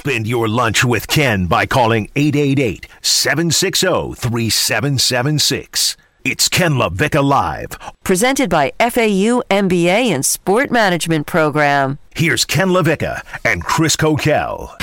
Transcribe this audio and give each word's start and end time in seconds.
Spend 0.00 0.26
your 0.26 0.48
lunch 0.48 0.82
with 0.82 1.06
Ken 1.08 1.44
by 1.44 1.66
calling 1.66 2.08
888 2.16 2.86
760 3.02 4.14
3776. 4.14 5.98
It's 6.24 6.48
Ken 6.48 6.72
LaVicka 6.72 7.22
Live. 7.22 7.78
Presented 8.02 8.48
by 8.48 8.72
FAU 8.80 9.42
MBA 9.50 10.08
and 10.08 10.24
Sport 10.24 10.70
Management 10.70 11.26
Program. 11.26 11.98
Here's 12.16 12.46
Ken 12.46 12.68
LaVicka 12.68 13.20
and 13.44 13.62
Chris 13.62 13.94
Coquel. 13.94 14.74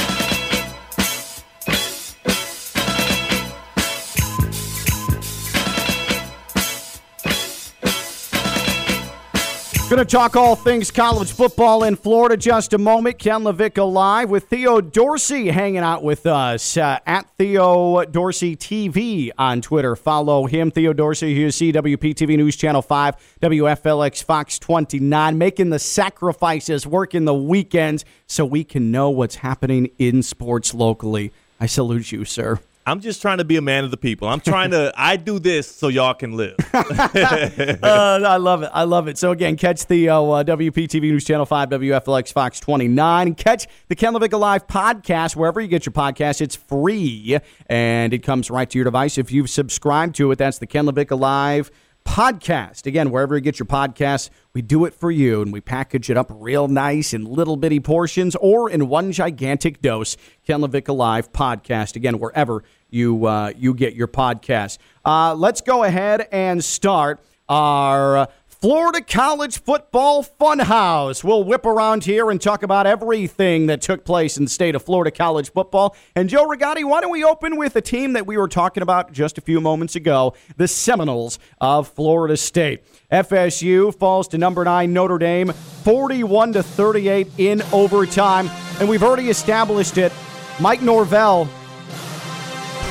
Going 9.89 9.99
to 9.99 10.05
talk 10.05 10.35
all 10.35 10.57
things 10.57 10.91
college 10.91 11.31
football 11.31 11.85
in 11.85 11.95
Florida 11.95 12.35
just 12.35 12.73
a 12.73 12.77
moment. 12.77 13.19
Ken 13.19 13.43
LaVicka 13.43 13.89
live 13.89 14.29
with 14.29 14.49
Theo 14.49 14.81
Dorsey 14.81 15.47
hanging 15.47 15.77
out 15.77 16.03
with 16.03 16.25
us 16.25 16.75
uh, 16.75 16.99
at 17.05 17.29
Theo 17.37 18.03
Dorsey 18.03 18.57
TV 18.57 19.31
on 19.37 19.61
Twitter. 19.61 19.95
Follow 19.95 20.45
him, 20.45 20.71
Theo 20.71 20.91
Dorsey, 20.91 21.33
here 21.33 21.47
CWP 21.47 22.15
TV 22.15 22.35
News 22.35 22.57
Channel 22.57 22.81
5, 22.81 23.15
WFLX 23.41 24.21
Fox 24.25 24.59
29, 24.59 25.37
making 25.37 25.69
the 25.69 25.79
sacrifices, 25.79 26.85
working 26.85 27.23
the 27.23 27.33
weekends 27.33 28.03
so 28.25 28.43
we 28.45 28.65
can 28.65 28.91
know 28.91 29.09
what's 29.09 29.35
happening 29.35 29.89
in 29.97 30.21
sports 30.21 30.73
locally. 30.73 31.31
I 31.61 31.65
salute 31.65 32.11
you, 32.11 32.25
sir. 32.25 32.59
I'm 32.87 33.01
just 33.01 33.21
trying 33.21 33.39
to 33.39 33.43
be 33.43 33.57
a 33.57 33.61
man 33.61 33.83
of 33.83 33.91
the 33.91 33.97
people. 33.97 34.29
I'm 34.29 34.39
trying 34.39 34.71
to. 34.71 34.93
I 34.95 35.17
do 35.17 35.39
this 35.39 35.69
so 35.69 35.89
y'all 35.89 36.13
can 36.13 36.37
live. 36.37 36.55
uh, 36.73 37.77
I 37.83 38.37
love 38.37 38.63
it. 38.63 38.71
I 38.73 38.85
love 38.85 39.09
it. 39.09 39.17
So 39.17 39.31
again, 39.31 39.57
catch 39.57 39.85
the 39.87 40.07
uh, 40.07 40.15
WPTV 40.15 41.01
News 41.01 41.25
Channel 41.25 41.45
Five, 41.45 41.67
WFLX 41.67 42.31
Fox 42.31 42.61
29. 42.61 43.35
Catch 43.35 43.67
the 43.89 43.95
Ken 43.95 44.13
LaVicka 44.13 44.39
Live 44.39 44.67
podcast 44.67 45.35
wherever 45.35 45.59
you 45.59 45.67
get 45.67 45.85
your 45.85 45.91
podcast. 45.91 46.39
It's 46.39 46.55
free 46.55 47.37
and 47.65 48.13
it 48.13 48.19
comes 48.19 48.49
right 48.49 48.69
to 48.69 48.77
your 48.77 48.85
device 48.85 49.17
if 49.17 49.33
you've 49.33 49.49
subscribed 49.49 50.15
to 50.15 50.31
it. 50.31 50.37
That's 50.37 50.59
the 50.59 50.67
Ken 50.67 50.85
LaVicka 50.85 51.19
Live 51.19 51.71
podcast. 52.07 52.85
Again, 52.85 53.11
wherever 53.11 53.35
you 53.35 53.41
get 53.41 53.59
your 53.59 53.65
podcasts, 53.65 54.29
we 54.53 54.61
do 54.61 54.85
it 54.85 54.93
for 54.93 55.11
you 55.11 55.41
and 55.41 55.51
we 55.51 55.59
package 55.59 56.09
it 56.09 56.15
up 56.15 56.31
real 56.33 56.69
nice 56.69 57.13
in 57.13 57.25
little 57.25 57.57
bitty 57.57 57.81
portions 57.81 58.35
or 58.37 58.69
in 58.69 58.87
one 58.87 59.11
gigantic 59.11 59.81
dose. 59.81 60.15
Ken 60.45 60.61
LaVicka 60.61 60.95
Live 60.95 61.33
podcast. 61.33 61.97
Again, 61.97 62.17
wherever 62.17 62.63
you 62.89 63.25
uh, 63.25 63.53
you 63.55 63.73
get 63.73 63.95
your 63.95 64.07
podcast. 64.07 64.77
Uh, 65.05 65.33
let's 65.35 65.61
go 65.61 65.83
ahead 65.83 66.27
and 66.31 66.63
start 66.63 67.19
our 67.49 68.27
Florida 68.59 69.01
College 69.01 69.61
Football 69.61 70.23
Funhouse. 70.23 71.23
We'll 71.23 71.43
whip 71.43 71.63
around 71.63 72.05
here 72.05 72.31
and 72.31 72.41
talk 72.41 72.63
about 72.63 72.87
everything 72.87 73.67
that 73.67 73.81
took 73.81 74.03
place 74.03 74.35
in 74.35 74.45
the 74.45 74.49
state 74.49 74.73
of 74.73 74.81
Florida 74.83 75.11
college 75.11 75.51
football. 75.51 75.95
And 76.15 76.27
Joe 76.27 76.47
Rigotti, 76.47 76.83
why 76.83 77.01
don't 77.01 77.11
we 77.11 77.23
open 77.23 77.55
with 77.57 77.75
a 77.75 77.81
team 77.81 78.13
that 78.13 78.25
we 78.25 78.35
were 78.35 78.47
talking 78.47 78.81
about 78.81 79.11
just 79.11 79.37
a 79.37 79.41
few 79.41 79.61
moments 79.61 79.95
ago, 79.95 80.33
the 80.57 80.67
Seminoles 80.67 81.37
of 81.61 81.87
Florida 81.87 82.35
State. 82.35 82.83
FSU 83.11 83.93
falls 83.99 84.27
to 84.29 84.39
number 84.39 84.63
9 84.63 84.91
Notre 84.91 85.19
Dame 85.19 85.51
41 85.83 86.53
to 86.53 86.63
38 86.63 87.27
in 87.37 87.61
overtime, 87.71 88.49
and 88.79 88.89
we've 88.89 89.03
already 89.03 89.29
established 89.29 89.99
it. 89.99 90.11
Mike 90.59 90.81
Norvell 90.81 91.47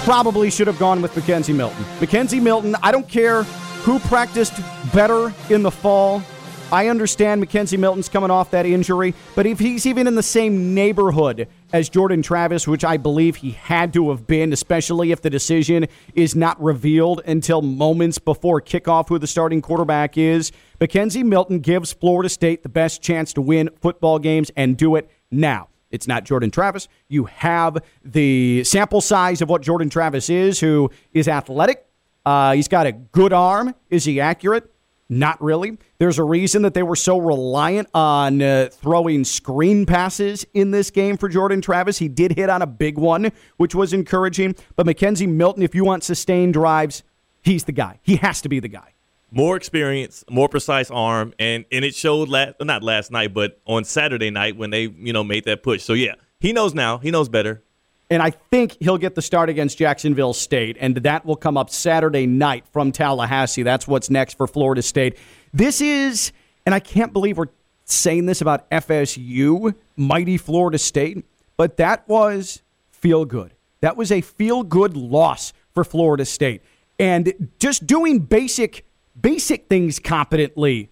probably 0.07 0.51
should 0.53 0.69
have 0.69 0.79
gone 0.79 1.03
with 1.03 1.17
Mackenzie 1.17 1.53
Milton. 1.53 1.85
Mackenzie 1.99 2.39
Milton, 2.39 2.77
I 2.81 2.93
don't 2.93 3.09
care 3.09 3.43
who 3.43 3.99
practiced 3.99 4.53
better 4.95 5.35
in 5.51 5.65
the 5.65 5.71
fall. 5.73 6.23
I 6.71 6.87
understand 6.87 7.41
Mackenzie 7.41 7.77
Milton's 7.77 8.09
coming 8.09 8.31
off 8.31 8.53
that 8.53 8.67
injury, 8.67 9.15
but 9.35 9.47
if 9.47 9.59
he's 9.59 9.85
even 9.85 10.07
in 10.07 10.15
the 10.15 10.23
same 10.23 10.75
neighborhood 10.75 11.49
as 11.73 11.89
Jordan 11.89 12.23
Travis, 12.23 12.69
which 12.69 12.85
I 12.85 12.99
believe 12.99 13.35
he 13.35 13.51
had 13.51 13.93
to 13.95 14.11
have 14.11 14.29
been, 14.29 14.53
especially 14.53 15.11
if 15.11 15.23
the 15.23 15.31
decision 15.31 15.89
is 16.15 16.37
not 16.37 16.63
revealed 16.63 17.21
until 17.27 17.61
moments 17.61 18.21
before 18.21 18.61
kickoff 18.61 19.09
who 19.09 19.19
the 19.19 19.27
starting 19.27 19.61
quarterback 19.61 20.17
is, 20.17 20.53
Mackenzie 20.81 21.25
Milton 21.25 21.59
gives 21.59 21.93
Florida 21.93 22.29
State 22.29 22.63
the 22.63 22.69
best 22.69 23.03
chance 23.03 23.33
to 23.33 23.41
win 23.41 23.71
football 23.81 24.21
games 24.21 24.53
and 24.57 24.77
do 24.77 24.95
it 24.95 25.11
now. 25.33 25.67
It's 25.91 26.09
not 26.09 26.25
Jordan 26.25 26.51
Travis. 26.51 26.89
You 27.09 27.27
have 27.27 27.79
the 28.05 28.65
sample 28.65 29.01
size 29.01 29.41
of 29.41 29.49
what 29.49 29.63
Jordan 29.63 29.89
Travis 29.89 30.29
is, 30.29 30.61
who 30.61 30.91
is 31.13 31.29
athletic. 31.29 31.87
Uh, 32.25 32.53
he's 32.55 32.69
got 32.69 32.87
a 32.87 32.93
good 32.93 33.33
arm. 33.33 33.75
Is 33.89 34.05
he 34.05 34.21
accurate? 34.21 34.73
Not 35.09 35.41
really. 35.41 35.79
There's 35.99 36.19
a 36.19 36.25
reason 36.25 36.63
that 36.63 36.75
they 36.75 36.83
were 36.83 36.97
so 36.97 37.19
reliant 37.19 37.89
on 37.95 38.43
uh, 38.43 38.69
throwing 38.73 39.23
screen 39.23 39.87
passes 39.87 40.45
in 40.53 40.73
this 40.73 40.91
game 40.91 41.17
for 41.17 41.29
Jordan 41.29 41.61
Travis. 41.61 41.99
He 41.99 42.09
did 42.09 42.33
hit 42.33 42.51
on 42.51 42.61
a 42.61 42.67
big 42.67 42.99
one, 42.99 43.31
which 43.57 43.73
was 43.73 43.93
encouraging. 43.93 44.57
But 44.75 44.87
Mackenzie 44.87 45.29
Milton, 45.29 45.63
if 45.63 45.77
you 45.77 45.85
want 45.85 46.03
sustained 46.03 46.55
drives, 46.55 47.05
he's 47.43 47.63
the 47.65 47.73
guy. 47.73 48.01
He 48.03 48.17
has 48.17 48.41
to 48.41 48.49
be 48.49 48.59
the 48.59 48.69
guy 48.69 48.96
more 49.31 49.57
experience, 49.57 50.25
more 50.31 50.49
precise 50.49 50.91
arm, 50.91 51.35
and 51.39 51.65
and 51.73 51.85
it 51.85 51.95
showed 51.95 52.29
last 52.29 52.55
not 52.61 52.83
last 52.83 53.11
night, 53.11 53.35
but 53.35 53.61
on 53.67 53.85
Saturday 53.85 54.31
night 54.31 54.57
when 54.57 54.71
they 54.71 54.83
you 54.83 55.13
know 55.13 55.25
made 55.25 55.45
that 55.45 55.63
push. 55.63 55.83
So 55.83 55.93
yeah, 55.93 56.15
he 56.41 56.53
knows 56.53 56.75
now. 56.75 56.99
He 56.99 57.11
knows 57.11 57.29
better. 57.29 57.63
And 58.09 58.23
I 58.23 58.31
think 58.31 58.77
he'll 58.79 58.99
get 58.99 59.17
the 59.17 59.23
start 59.23 59.49
against 59.49 59.79
Jacksonville 59.79 60.33
State, 60.33 60.77
and 60.79 60.97
that 60.99 61.27
will 61.27 61.35
come 61.35 61.57
up 61.57 61.71
Saturday 61.71 62.25
night 62.25 62.65
from 62.73 62.93
Tallahassee. 62.93 63.65
That's 63.65 63.89
what's 63.89 64.11
next 64.11 64.37
for 64.37 64.47
Florida 64.47 64.81
State. 64.81 65.19
This 65.53 65.81
is, 65.81 66.31
and 66.65 66.73
I 66.73 66.79
can't 66.79 67.13
believe 67.13 67.37
we're 67.37 67.49
saying 67.85 68.27
this 68.27 68.41
about 68.41 68.71
FSU, 68.71 69.75
mighty 69.97 70.37
Florida 70.37 70.79
State, 70.79 71.25
but 71.57 71.79
that 71.79 72.09
was 72.09 72.63
feel 72.93 73.25
good. 73.25 73.55
That 73.81 73.97
was 73.97 74.13
a 74.13 74.21
feel 74.21 74.63
good 74.63 74.97
loss 74.97 75.53
for 75.75 75.83
Florida 75.83 76.25
State. 76.25 76.63
And 76.99 77.51
just 77.59 77.87
doing 77.87 78.21
basic 78.21 78.87
basic 79.21 79.69
things 79.69 79.99
competently 79.99 80.91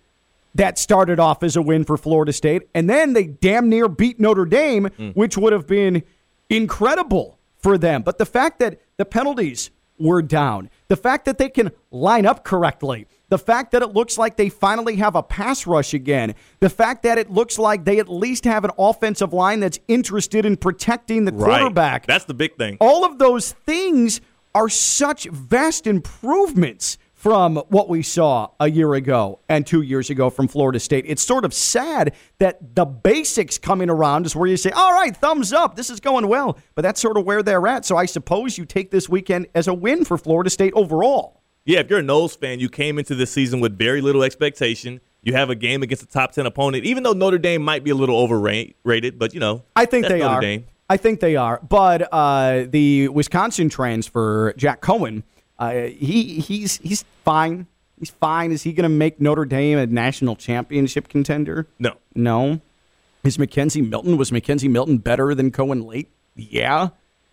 that 0.54 0.78
started 0.78 1.18
off 1.18 1.42
as 1.42 1.56
a 1.56 1.62
win 1.62 1.84
for 1.84 1.96
Florida 1.96 2.32
State. 2.32 2.68
And 2.74 2.88
then 2.88 3.12
they 3.12 3.24
damn 3.24 3.68
near 3.68 3.88
beat 3.88 4.20
Notre 4.20 4.44
Dame, 4.44 4.84
mm. 4.98 5.14
which 5.14 5.36
would 5.36 5.52
have 5.52 5.66
been 5.66 6.02
incredible 6.48 7.38
for 7.56 7.76
them. 7.76 8.02
But 8.02 8.18
the 8.18 8.26
fact 8.26 8.60
that 8.60 8.80
the 8.96 9.04
penalties 9.04 9.70
were 9.98 10.22
down, 10.22 10.70
the 10.88 10.96
fact 10.96 11.24
that 11.24 11.38
they 11.38 11.48
can 11.48 11.70
line 11.90 12.26
up 12.26 12.44
correctly, 12.44 13.06
the 13.28 13.38
fact 13.38 13.72
that 13.72 13.82
it 13.82 13.88
looks 13.94 14.18
like 14.18 14.36
they 14.36 14.48
finally 14.48 14.96
have 14.96 15.16
a 15.16 15.22
pass 15.22 15.66
rush 15.66 15.94
again, 15.94 16.34
the 16.60 16.70
fact 16.70 17.02
that 17.02 17.18
it 17.18 17.30
looks 17.30 17.58
like 17.58 17.84
they 17.84 17.98
at 17.98 18.08
least 18.08 18.44
have 18.44 18.64
an 18.64 18.70
offensive 18.78 19.32
line 19.32 19.60
that's 19.60 19.78
interested 19.88 20.44
in 20.44 20.56
protecting 20.56 21.24
the 21.24 21.32
quarterback. 21.32 22.02
Right. 22.02 22.06
That's 22.06 22.24
the 22.24 22.34
big 22.34 22.56
thing. 22.56 22.76
All 22.80 23.04
of 23.04 23.18
those 23.18 23.52
things 23.52 24.20
are 24.54 24.68
such 24.68 25.24
vast 25.24 25.86
improvements 25.86 26.98
from 27.24 27.56
what 27.70 27.88
we 27.88 28.02
saw 28.02 28.50
a 28.60 28.68
year 28.68 28.92
ago 28.92 29.38
and 29.48 29.66
two 29.66 29.80
years 29.80 30.10
ago 30.10 30.28
from 30.28 30.46
Florida 30.46 30.78
State. 30.78 31.06
It's 31.08 31.22
sort 31.22 31.46
of 31.46 31.54
sad 31.54 32.12
that 32.36 32.74
the 32.74 32.84
basics 32.84 33.56
coming 33.56 33.88
around 33.88 34.26
is 34.26 34.36
where 34.36 34.46
you 34.46 34.58
say, 34.58 34.70
all 34.72 34.92
right, 34.92 35.16
thumbs 35.16 35.50
up, 35.50 35.74
this 35.74 35.88
is 35.88 36.00
going 36.00 36.28
well. 36.28 36.58
But 36.74 36.82
that's 36.82 37.00
sort 37.00 37.16
of 37.16 37.24
where 37.24 37.42
they're 37.42 37.66
at. 37.66 37.86
So 37.86 37.96
I 37.96 38.04
suppose 38.04 38.58
you 38.58 38.66
take 38.66 38.90
this 38.90 39.08
weekend 39.08 39.46
as 39.54 39.68
a 39.68 39.72
win 39.72 40.04
for 40.04 40.18
Florida 40.18 40.50
State 40.50 40.74
overall. 40.74 41.40
Yeah, 41.64 41.78
if 41.78 41.88
you're 41.88 42.00
a 42.00 42.02
Noles 42.02 42.38
fan, 42.38 42.60
you 42.60 42.68
came 42.68 42.98
into 42.98 43.14
this 43.14 43.30
season 43.30 43.58
with 43.58 43.78
very 43.78 44.02
little 44.02 44.22
expectation. 44.22 45.00
You 45.22 45.32
have 45.32 45.48
a 45.48 45.54
game 45.54 45.82
against 45.82 46.02
a 46.02 46.06
top 46.06 46.32
10 46.32 46.44
opponent, 46.44 46.84
even 46.84 47.04
though 47.04 47.14
Notre 47.14 47.38
Dame 47.38 47.62
might 47.62 47.84
be 47.84 47.90
a 47.90 47.94
little 47.94 48.18
overrated, 48.18 49.18
but 49.18 49.32
you 49.32 49.40
know. 49.40 49.62
I 49.74 49.86
think 49.86 50.08
they 50.08 50.18
Notre 50.18 50.34
are. 50.34 50.40
Dame. 50.42 50.66
I 50.90 50.98
think 50.98 51.20
they 51.20 51.36
are. 51.36 51.58
But 51.66 52.06
uh, 52.12 52.66
the 52.68 53.08
Wisconsin 53.08 53.70
transfer, 53.70 54.52
Jack 54.58 54.82
Coan, 54.82 55.22
uh, 55.58 55.72
he 55.72 56.40
he's 56.40 56.78
he's 56.78 57.04
fine. 57.24 57.66
He's 57.98 58.10
fine. 58.10 58.52
Is 58.52 58.62
he 58.62 58.72
going 58.72 58.84
to 58.84 58.88
make 58.88 59.20
Notre 59.20 59.44
Dame 59.44 59.78
a 59.78 59.86
national 59.86 60.36
championship 60.36 61.08
contender? 61.08 61.68
No. 61.78 61.94
No. 62.14 62.60
Is 63.22 63.38
Mackenzie 63.38 63.82
Milton 63.82 64.16
was 64.16 64.30
Mackenzie 64.30 64.68
Milton 64.68 64.98
better 64.98 65.34
than 65.34 65.50
Coan 65.50 65.86
Late? 65.86 66.10
Yeah. 66.36 66.88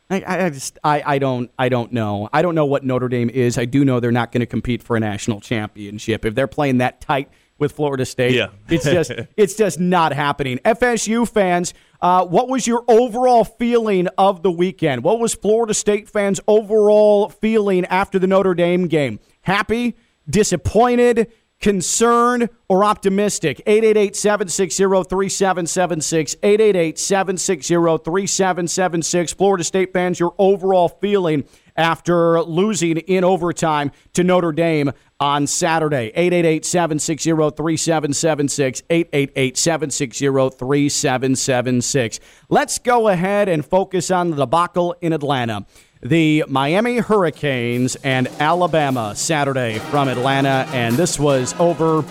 I, 0.10 0.46
I 0.46 0.50
just 0.50 0.78
I, 0.84 1.04
I 1.06 1.20
don't 1.20 1.52
I 1.58 1.70
don't 1.70 1.92
know. 1.94 2.30
I 2.34 2.42
don't 2.42 2.56
know 2.56 2.66
what 2.66 2.84
Notre 2.84 3.08
Dame 3.08 3.30
is. 3.30 3.58
I 3.58 3.66
do 3.66 3.86
know 3.86 4.00
they're 4.00 4.12
not 4.12 4.32
going 4.32 4.42
to 4.42 4.46
compete 4.46 4.84
for 4.84 4.96
a 4.96 5.00
national 5.00 5.40
championship. 5.40 6.26
If 6.26 6.36
they're 6.36 6.48
playing 6.48 6.80
that 6.80 7.02
tight 7.02 7.30
with 7.62 7.72
Florida 7.72 8.06
State. 8.06 8.34
Yeah. 8.34 8.50
it's 8.70 8.84
just 8.84 9.12
it's 9.38 9.56
just 9.56 9.80
not 9.80 10.12
happening. 10.12 10.58
FSU 10.60 11.30
fans, 11.30 11.74
uh, 12.02 12.26
what 12.26 12.50
was 12.50 12.68
your 12.68 12.84
overall 12.90 13.46
feeling 13.46 14.08
of 14.18 14.44
the 14.44 14.52
weekend? 14.52 15.04
What 15.04 15.20
was 15.20 15.34
Florida 15.34 15.74
State 15.74 16.10
fans' 16.10 16.42
overall 16.48 17.30
feeling 17.30 17.86
after 17.86 18.20
the 18.20 18.28
Notre 18.28 18.54
Dame 18.54 18.88
game? 18.88 19.20
Happy, 19.42 19.96
disappointed, 20.30 21.32
concerned 21.60 22.50
or 22.68 22.84
optimistic? 22.84 23.62
888 23.66 24.16
760 24.16 24.84
3776. 24.84 26.36
888 26.44 27.00
760 27.00 27.74
3776. 27.74 29.34
Florida 29.34 29.64
State 29.64 29.94
fans, 29.94 30.20
your 30.20 30.34
overall 30.38 30.90
feeling 30.90 31.46
after 31.78 32.42
losing 32.42 32.98
in 32.98 33.24
overtime 33.24 33.92
to 34.14 34.24
Notre 34.24 34.52
Dame 34.52 34.92
on 35.20 35.48
Saturday. 35.48 36.12
888 36.16 36.66
760 36.66 37.32
3776. 37.32 38.84
888 38.90 39.58
760 39.58 40.26
3776. 40.58 42.20
Let's 42.50 42.80
go 42.80 43.08
ahead 43.08 43.48
and 43.48 43.66
focus 43.66 44.12
on 44.12 44.32
the 44.32 44.38
debacle 44.38 44.96
in 45.02 45.14
Atlanta. 45.14 45.66
The 46.04 46.46
Miami 46.48 46.98
Hurricanes 46.98 47.96
and 47.98 48.28
Alabama 48.40 49.14
Saturday 49.16 49.78
from 49.78 50.08
Atlanta, 50.08 50.68
and 50.74 50.96
this 50.96 51.20
was 51.20 51.54
over 51.60 52.04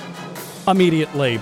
immediately. 0.68 1.38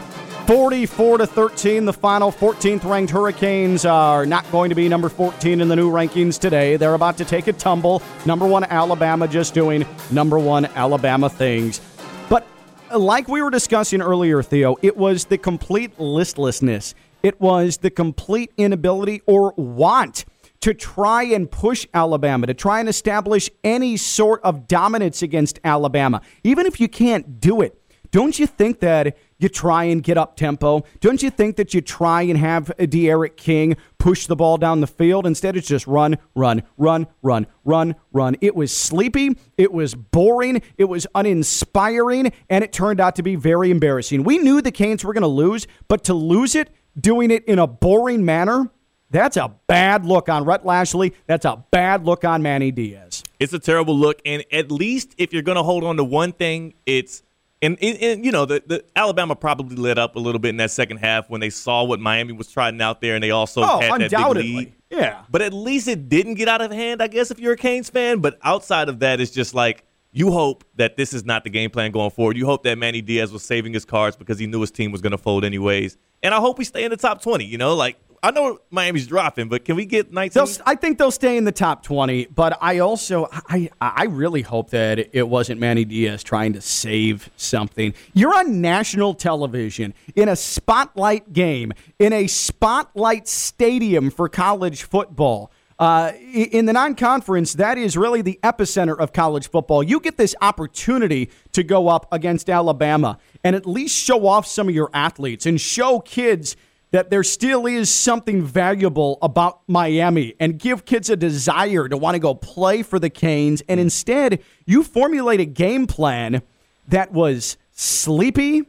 44 0.46 1.18
to 1.18 1.26
13, 1.26 1.84
the 1.84 1.92
final 1.92 2.32
14th 2.32 2.88
ranked 2.88 3.12
Hurricanes 3.12 3.84
are 3.84 4.24
not 4.24 4.50
going 4.50 4.70
to 4.70 4.74
be 4.74 4.88
number 4.88 5.10
14 5.10 5.60
in 5.60 5.68
the 5.68 5.76
new 5.76 5.92
rankings 5.92 6.38
today. 6.38 6.78
They're 6.78 6.94
about 6.94 7.18
to 7.18 7.26
take 7.26 7.48
a 7.48 7.52
tumble. 7.52 8.00
Number 8.24 8.46
one, 8.46 8.64
Alabama 8.64 9.28
just 9.28 9.52
doing 9.52 9.84
number 10.10 10.38
one 10.38 10.64
Alabama 10.64 11.28
things. 11.28 11.82
But 12.30 12.46
uh, 12.90 12.98
like 12.98 13.28
we 13.28 13.42
were 13.42 13.50
discussing 13.50 14.00
earlier, 14.00 14.42
Theo, 14.42 14.76
it 14.80 14.96
was 14.96 15.26
the 15.26 15.36
complete 15.36 16.00
listlessness, 16.00 16.94
it 17.22 17.38
was 17.42 17.76
the 17.76 17.90
complete 17.90 18.52
inability 18.56 19.20
or 19.26 19.52
want 19.58 20.24
to 20.60 20.74
try 20.74 21.22
and 21.22 21.50
push 21.50 21.86
Alabama, 21.94 22.46
to 22.46 22.54
try 22.54 22.80
and 22.80 22.88
establish 22.88 23.48
any 23.62 23.96
sort 23.96 24.42
of 24.42 24.66
dominance 24.66 25.22
against 25.22 25.60
Alabama. 25.64 26.20
Even 26.42 26.66
if 26.66 26.80
you 26.80 26.88
can't 26.88 27.40
do 27.40 27.60
it, 27.60 27.80
don't 28.10 28.38
you 28.38 28.46
think 28.46 28.80
that 28.80 29.16
you 29.38 29.48
try 29.48 29.84
and 29.84 30.02
get 30.02 30.16
up 30.16 30.34
tempo? 30.34 30.82
Don't 31.00 31.22
you 31.22 31.30
think 31.30 31.56
that 31.56 31.74
you 31.74 31.80
try 31.80 32.22
and 32.22 32.38
have 32.38 32.72
D'Eriq 32.78 33.36
King 33.36 33.76
push 33.98 34.26
the 34.26 34.34
ball 34.34 34.56
down 34.56 34.80
the 34.80 34.86
field? 34.86 35.26
Instead, 35.26 35.56
it's 35.56 35.68
just 35.68 35.86
run, 35.86 36.16
run, 36.34 36.62
run, 36.78 37.06
run, 37.22 37.46
run, 37.64 37.94
run. 38.12 38.36
It 38.40 38.56
was 38.56 38.74
sleepy. 38.74 39.36
It 39.58 39.72
was 39.72 39.94
boring. 39.94 40.62
It 40.78 40.86
was 40.86 41.06
uninspiring. 41.14 42.32
And 42.48 42.64
it 42.64 42.72
turned 42.72 42.98
out 42.98 43.14
to 43.16 43.22
be 43.22 43.36
very 43.36 43.70
embarrassing. 43.70 44.24
We 44.24 44.38
knew 44.38 44.62
the 44.62 44.72
Canes 44.72 45.04
were 45.04 45.12
going 45.12 45.22
to 45.22 45.28
lose, 45.28 45.66
but 45.86 46.04
to 46.04 46.14
lose 46.14 46.54
it, 46.54 46.70
doing 46.98 47.30
it 47.30 47.44
in 47.44 47.58
a 47.58 47.66
boring 47.66 48.24
manner, 48.24 48.70
that's 49.10 49.36
a 49.36 49.52
bad 49.66 50.04
look 50.04 50.28
on 50.28 50.44
Rhett 50.44 50.64
Lashlee. 50.64 51.12
That's 51.26 51.44
a 51.44 51.64
bad 51.70 52.04
look 52.04 52.24
on 52.24 52.42
Manny 52.42 52.70
Diaz. 52.70 53.24
It's 53.40 53.52
a 53.52 53.58
terrible 53.58 53.96
look. 53.96 54.20
And 54.24 54.44
at 54.52 54.70
least 54.70 55.14
if 55.18 55.32
you're 55.32 55.42
going 55.42 55.56
to 55.56 55.62
hold 55.62 55.84
on 55.84 55.96
to 55.96 56.04
one 56.04 56.32
thing, 56.32 56.74
it's 56.86 57.22
and, 57.60 57.76
and, 57.82 57.98
and, 57.98 58.24
you 58.24 58.30
know, 58.30 58.44
the, 58.44 58.62
the 58.64 58.84
Alabama 58.94 59.34
probably 59.34 59.76
lit 59.76 59.98
up 59.98 60.14
a 60.14 60.18
little 60.20 60.38
bit 60.38 60.50
in 60.50 60.58
that 60.58 60.70
second 60.70 60.98
half 60.98 61.28
when 61.28 61.40
they 61.40 61.50
saw 61.50 61.82
what 61.82 61.98
Miami 61.98 62.32
was 62.32 62.46
trying 62.52 62.80
out 62.80 63.00
there, 63.00 63.16
and 63.16 63.24
they 63.24 63.32
also 63.32 63.62
oh, 63.62 63.80
had 63.80 64.00
undoubtedly. 64.00 64.42
that 64.42 64.58
big 64.58 64.66
lead. 64.66 64.72
Yeah, 64.90 65.22
but 65.28 65.42
at 65.42 65.52
least 65.52 65.88
it 65.88 66.08
didn't 66.08 66.34
get 66.34 66.46
out 66.46 66.60
of 66.60 66.70
hand, 66.70 67.02
I 67.02 67.08
guess, 67.08 67.30
if 67.30 67.40
you're 67.40 67.54
a 67.54 67.56
Canes 67.56 67.90
fan. 67.90 68.20
But 68.20 68.38
outside 68.42 68.88
of 68.88 69.00
that, 69.00 69.20
it's 69.20 69.32
just 69.32 69.54
like 69.54 69.84
you 70.12 70.30
hope 70.30 70.64
that 70.76 70.96
this 70.96 71.12
is 71.12 71.24
not 71.24 71.44
the 71.44 71.50
game 71.50 71.70
plan 71.70 71.90
going 71.90 72.10
forward. 72.10 72.36
You 72.36 72.46
hope 72.46 72.62
that 72.62 72.78
Manny 72.78 73.02
Diaz 73.02 73.32
was 73.32 73.42
saving 73.42 73.74
his 73.74 73.84
cards 73.84 74.16
because 74.16 74.38
he 74.38 74.46
knew 74.46 74.60
his 74.60 74.70
team 74.70 74.92
was 74.92 75.00
going 75.00 75.10
to 75.10 75.18
fold 75.18 75.44
anyways. 75.44 75.98
And 76.22 76.32
I 76.32 76.38
hope 76.38 76.58
we 76.58 76.64
stay 76.64 76.84
in 76.84 76.90
the 76.90 76.96
top 76.96 77.20
20. 77.22 77.44
You 77.44 77.58
know, 77.58 77.74
like 77.74 77.98
I 78.22 78.30
know 78.30 78.58
Miami's 78.70 79.06
dropping, 79.06 79.48
but 79.48 79.64
can 79.64 79.76
we 79.76 79.84
get 79.84 80.12
19? 80.12 80.32
They'll, 80.34 80.62
I 80.66 80.74
think 80.74 80.98
they'll 80.98 81.10
stay 81.10 81.36
in 81.36 81.44
the 81.44 81.52
top 81.52 81.82
20, 81.82 82.26
but 82.26 82.58
I 82.60 82.78
also 82.78 83.28
I 83.32 83.70
I 83.80 84.04
really 84.04 84.42
hope 84.42 84.70
that 84.70 85.14
it 85.16 85.28
wasn't 85.28 85.60
Manny 85.60 85.84
Diaz 85.84 86.22
trying 86.22 86.52
to 86.54 86.60
save 86.60 87.30
something. 87.36 87.94
You're 88.14 88.34
on 88.34 88.60
national 88.60 89.14
television 89.14 89.94
in 90.16 90.28
a 90.28 90.36
spotlight 90.36 91.32
game 91.32 91.72
in 91.98 92.12
a 92.12 92.26
spotlight 92.26 93.28
stadium 93.28 94.10
for 94.10 94.28
college 94.28 94.82
football. 94.82 95.52
Uh, 95.78 96.10
in 96.32 96.66
the 96.66 96.72
non 96.72 96.96
conference, 96.96 97.52
that 97.54 97.78
is 97.78 97.96
really 97.96 98.20
the 98.20 98.40
epicenter 98.42 98.98
of 98.98 99.12
college 99.12 99.48
football. 99.48 99.80
You 99.80 100.00
get 100.00 100.16
this 100.16 100.34
opportunity 100.40 101.30
to 101.52 101.62
go 101.62 101.86
up 101.86 102.08
against 102.10 102.50
Alabama 102.50 103.18
and 103.44 103.54
at 103.54 103.64
least 103.64 103.96
show 103.96 104.26
off 104.26 104.44
some 104.44 104.68
of 104.68 104.74
your 104.74 104.90
athletes 104.92 105.46
and 105.46 105.60
show 105.60 106.00
kids 106.00 106.56
that 106.90 107.10
there 107.10 107.22
still 107.22 107.66
is 107.66 107.90
something 107.90 108.42
valuable 108.42 109.18
about 109.20 109.60
Miami 109.66 110.34
and 110.40 110.58
give 110.58 110.84
kids 110.84 111.10
a 111.10 111.16
desire 111.16 111.88
to 111.88 111.96
want 111.96 112.14
to 112.14 112.18
go 112.18 112.34
play 112.34 112.82
for 112.82 112.98
the 112.98 113.10
Canes. 113.10 113.62
And 113.68 113.78
instead, 113.78 114.42
you 114.64 114.82
formulate 114.82 115.40
a 115.40 115.44
game 115.44 115.86
plan 115.86 116.42
that 116.88 117.12
was 117.12 117.58
sleepy 117.72 118.62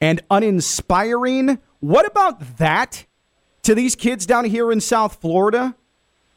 and 0.00 0.22
uninspiring. 0.30 1.58
What 1.80 2.06
about 2.06 2.56
that 2.58 3.04
to 3.62 3.74
these 3.74 3.94
kids 3.94 4.24
down 4.24 4.46
here 4.46 4.72
in 4.72 4.80
South 4.80 5.20
Florida 5.20 5.74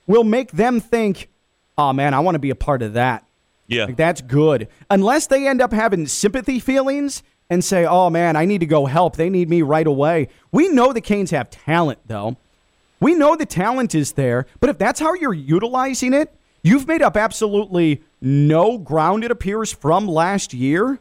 will 0.07 0.25
make 0.25 0.51
them 0.51 0.81
think, 0.81 1.29
oh 1.77 1.93
man, 1.93 2.13
I 2.13 2.19
want 2.19 2.35
to 2.35 2.39
be 2.39 2.49
a 2.49 2.55
part 2.55 2.81
of 2.81 2.93
that. 2.93 3.25
Yeah. 3.67 3.85
Like, 3.85 3.95
that's 3.95 4.19
good. 4.19 4.67
Unless 4.89 5.27
they 5.27 5.47
end 5.47 5.61
up 5.61 5.71
having 5.71 6.05
sympathy 6.07 6.59
feelings 6.59 7.23
and 7.51 7.63
say, 7.63 7.85
oh 7.85 8.09
man, 8.09 8.37
I 8.37 8.45
need 8.45 8.59
to 8.59 8.65
go 8.65 8.85
help. 8.85 9.17
They 9.17 9.29
need 9.29 9.49
me 9.49 9.61
right 9.61 9.85
away. 9.85 10.29
We 10.53 10.69
know 10.69 10.93
the 10.93 11.01
Canes 11.01 11.31
have 11.31 11.49
talent, 11.49 11.99
though. 12.07 12.37
We 13.01 13.13
know 13.13 13.35
the 13.35 13.45
talent 13.45 13.93
is 13.93 14.13
there, 14.13 14.45
but 14.61 14.69
if 14.69 14.77
that's 14.77 15.01
how 15.01 15.13
you're 15.15 15.33
utilizing 15.33 16.13
it, 16.13 16.33
you've 16.63 16.87
made 16.87 17.01
up 17.01 17.17
absolutely 17.17 18.03
no 18.21 18.77
ground, 18.77 19.25
it 19.25 19.31
appears, 19.31 19.73
from 19.73 20.07
last 20.07 20.53
year. 20.53 20.99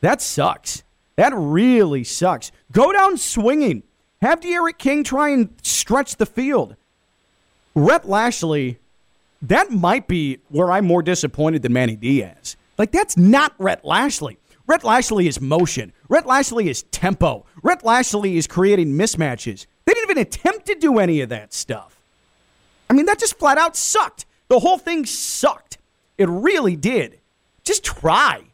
That 0.00 0.22
sucks. 0.22 0.84
That 1.16 1.32
really 1.34 2.04
sucks. 2.04 2.52
Go 2.70 2.92
down 2.92 3.16
swinging. 3.16 3.82
Have 4.22 4.40
D'Eriq 4.40 4.78
King 4.78 5.02
try 5.02 5.30
and 5.30 5.52
stretch 5.62 6.16
the 6.16 6.26
field. 6.26 6.76
Rhett 7.74 8.08
Lashlee, 8.08 8.78
that 9.42 9.72
might 9.72 10.06
be 10.06 10.38
where 10.48 10.70
I'm 10.70 10.84
more 10.84 11.02
disappointed 11.02 11.62
than 11.62 11.72
Manny 11.72 11.96
Diaz. 11.96 12.56
Like, 12.76 12.92
that's 12.92 13.16
not 13.16 13.52
Rhett 13.58 13.84
Lashlee. 13.84 14.36
Rhett 14.68 14.84
Lashlee 14.84 15.26
is 15.26 15.40
motion. 15.40 15.94
Rhett 16.10 16.26
Lashlee 16.26 16.68
is 16.68 16.82
tempo. 16.84 17.46
Rhett 17.62 17.84
Lashlee 17.84 18.36
is 18.36 18.46
creating 18.46 18.88
mismatches. 18.92 19.66
They 19.86 19.94
didn't 19.94 20.10
even 20.10 20.22
attempt 20.22 20.66
to 20.66 20.74
do 20.74 20.98
any 20.98 21.22
of 21.22 21.30
that 21.30 21.54
stuff. 21.54 21.98
I 22.90 22.92
mean, 22.92 23.06
that 23.06 23.18
just 23.18 23.38
flat 23.38 23.56
out 23.56 23.76
sucked. 23.76 24.26
The 24.48 24.58
whole 24.58 24.76
thing 24.76 25.06
sucked. 25.06 25.78
It 26.18 26.28
really 26.28 26.76
did. 26.76 27.18
Just 27.64 27.82
try. 27.82 28.44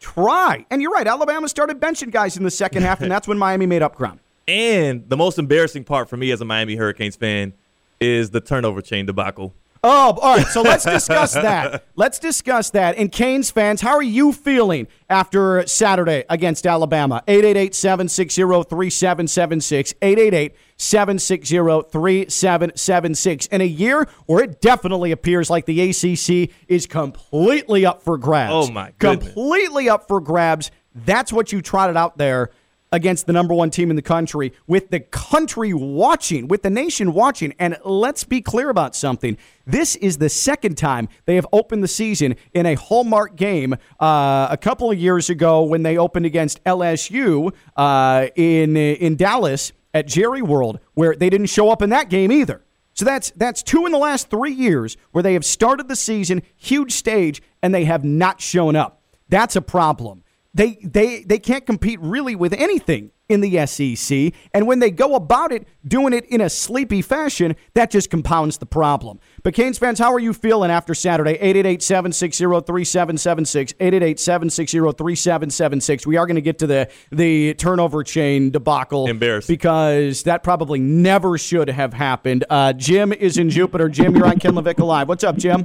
Try. 0.00 0.66
And 0.70 0.82
you're 0.82 0.90
right, 0.90 1.06
Alabama 1.06 1.48
started 1.48 1.78
benching 1.78 2.10
guys 2.10 2.36
in 2.36 2.42
the 2.42 2.50
second 2.50 2.82
half, 2.82 3.00
and 3.00 3.10
that's 3.10 3.28
when 3.28 3.38
Miami 3.38 3.66
made 3.66 3.82
up 3.82 3.96
ground. 3.96 4.20
And 4.48 5.08
the 5.08 5.16
most 5.16 5.38
embarrassing 5.38 5.84
part 5.84 6.08
for 6.08 6.16
me 6.16 6.32
as 6.32 6.40
a 6.40 6.44
Miami 6.44 6.74
Hurricanes 6.74 7.14
fan 7.14 7.52
is 8.00 8.30
the 8.30 8.40
turnover 8.40 8.82
chain 8.82 9.06
debacle. 9.06 9.54
Oh, 9.82 10.18
all 10.20 10.36
right. 10.36 10.46
So 10.46 10.60
let's 10.60 10.84
discuss 10.84 11.32
that. 11.34 11.84
Let's 11.96 12.18
discuss 12.18 12.70
that. 12.70 12.96
And 12.96 13.10
Canes 13.10 13.50
fans, 13.50 13.80
how 13.80 13.94
are 13.94 14.02
you 14.02 14.32
feeling 14.32 14.88
after 15.08 15.66
Saturday 15.66 16.24
against 16.28 16.66
Alabama? 16.66 17.22
888 17.26 17.74
760 17.74 18.42
3776. 18.42 19.94
888 20.02 20.54
760 20.76 21.56
3776. 21.90 23.46
In 23.46 23.60
a 23.60 23.64
year 23.64 24.06
where 24.26 24.44
it 24.44 24.60
definitely 24.60 25.12
appears 25.12 25.48
like 25.48 25.64
the 25.64 25.90
ACC 25.90 26.50
is 26.68 26.86
completely 26.86 27.86
up 27.86 28.02
for 28.02 28.18
grabs. 28.18 28.52
Oh, 28.68 28.70
my 28.70 28.92
goodness. 28.98 29.32
Completely 29.32 29.88
up 29.88 30.06
for 30.08 30.20
grabs. 30.20 30.70
That's 30.94 31.32
what 31.32 31.52
you 31.52 31.62
trotted 31.62 31.96
out 31.96 32.18
there 32.18 32.50
against 32.92 33.26
the 33.26 33.32
number 33.32 33.54
one 33.54 33.70
team 33.70 33.90
in 33.90 33.96
the 33.96 34.02
country, 34.02 34.52
with 34.66 34.90
the 34.90 35.00
country 35.00 35.72
watching, 35.72 36.48
with 36.48 36.62
the 36.62 36.70
nation 36.70 37.12
watching. 37.12 37.54
And 37.58 37.76
let's 37.84 38.24
be 38.24 38.40
clear 38.40 38.70
about 38.70 38.96
something. 38.96 39.36
This 39.66 39.96
is 39.96 40.18
the 40.18 40.28
second 40.28 40.76
time 40.76 41.08
they 41.24 41.36
have 41.36 41.46
opened 41.52 41.82
the 41.82 41.88
season 41.88 42.36
in 42.52 42.66
a 42.66 42.74
hallmark 42.74 43.36
game. 43.36 43.74
Uh, 44.00 44.48
a 44.50 44.58
couple 44.60 44.90
of 44.90 44.98
years 44.98 45.30
ago, 45.30 45.62
when 45.62 45.82
they 45.82 45.96
opened 45.96 46.26
against 46.26 46.62
LSU 46.64 47.52
uh, 47.76 48.26
in 48.34 48.76
in 48.76 49.16
Dallas 49.16 49.72
at 49.94 50.06
Jerry 50.06 50.42
World, 50.42 50.80
where 50.94 51.14
they 51.14 51.30
didn't 51.30 51.46
show 51.46 51.70
up 51.70 51.82
in 51.82 51.90
that 51.90 52.10
game 52.10 52.32
either. 52.32 52.62
So 52.94 53.04
that's 53.04 53.30
that's 53.30 53.62
two 53.62 53.86
in 53.86 53.92
the 53.92 53.98
last 53.98 54.28
three 54.30 54.52
years 54.52 54.96
where 55.12 55.22
they 55.22 55.34
have 55.34 55.44
started 55.44 55.88
the 55.88 55.96
season 55.96 56.42
huge 56.56 56.92
stage 56.92 57.40
and 57.62 57.74
they 57.74 57.84
have 57.84 58.04
not 58.04 58.40
shown 58.40 58.76
up. 58.76 59.02
That's 59.28 59.56
a 59.56 59.62
problem. 59.62 60.24
They 60.52 60.80
they 60.82 61.22
they 61.22 61.38
can't 61.38 61.64
compete 61.64 62.00
really 62.00 62.34
with 62.34 62.52
anything 62.52 63.12
in 63.28 63.40
the 63.40 63.64
SEC, 63.66 64.32
and 64.52 64.66
when 64.66 64.80
they 64.80 64.90
go 64.90 65.14
about 65.14 65.52
it 65.52 65.68
doing 65.86 66.12
it 66.12 66.24
in 66.24 66.40
a 66.40 66.50
sleepy 66.50 67.00
fashion, 67.00 67.54
that 67.74 67.92
just 67.92 68.10
compounds 68.10 68.58
the 68.58 68.66
problem. 68.66 69.20
But 69.44 69.54
Canes 69.54 69.78
fans, 69.78 70.00
how 70.00 70.12
are 70.12 70.18
you 70.18 70.32
feeling 70.32 70.72
after 70.72 70.94
Saturday? 70.94 71.38
888-760-3776, 71.38 73.74
888-760-3776. 73.76 76.06
We 76.06 76.16
are 76.16 76.26
going 76.26 76.34
to 76.34 76.40
get 76.40 76.58
to 76.58 76.66
the 76.66 76.90
the 77.12 77.54
turnover 77.54 78.02
chain 78.02 78.50
debacle. 78.50 79.06
Embarrassing. 79.06 79.52
Because 79.52 80.24
that 80.24 80.42
probably 80.42 80.80
never 80.80 81.38
should 81.38 81.68
have 81.68 81.94
happened. 81.94 82.44
Uh, 82.50 82.72
Jim 82.72 83.12
is 83.12 83.38
in 83.38 83.50
Jupiter. 83.50 83.88
Jim, 83.88 84.16
you're 84.16 84.26
on 84.26 84.40
Ken 84.40 84.54
LaVicka 84.54 84.84
Live. 84.84 85.08
What's 85.08 85.22
up, 85.22 85.36
Jim? 85.36 85.64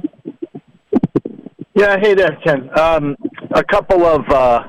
Yeah, 1.74 1.98
hey 1.98 2.14
there, 2.14 2.38
Ken. 2.44 2.70
Um, 2.78 3.16
a 3.50 3.64
couple 3.64 4.06
of 4.06 4.26
uh, 4.30 4.62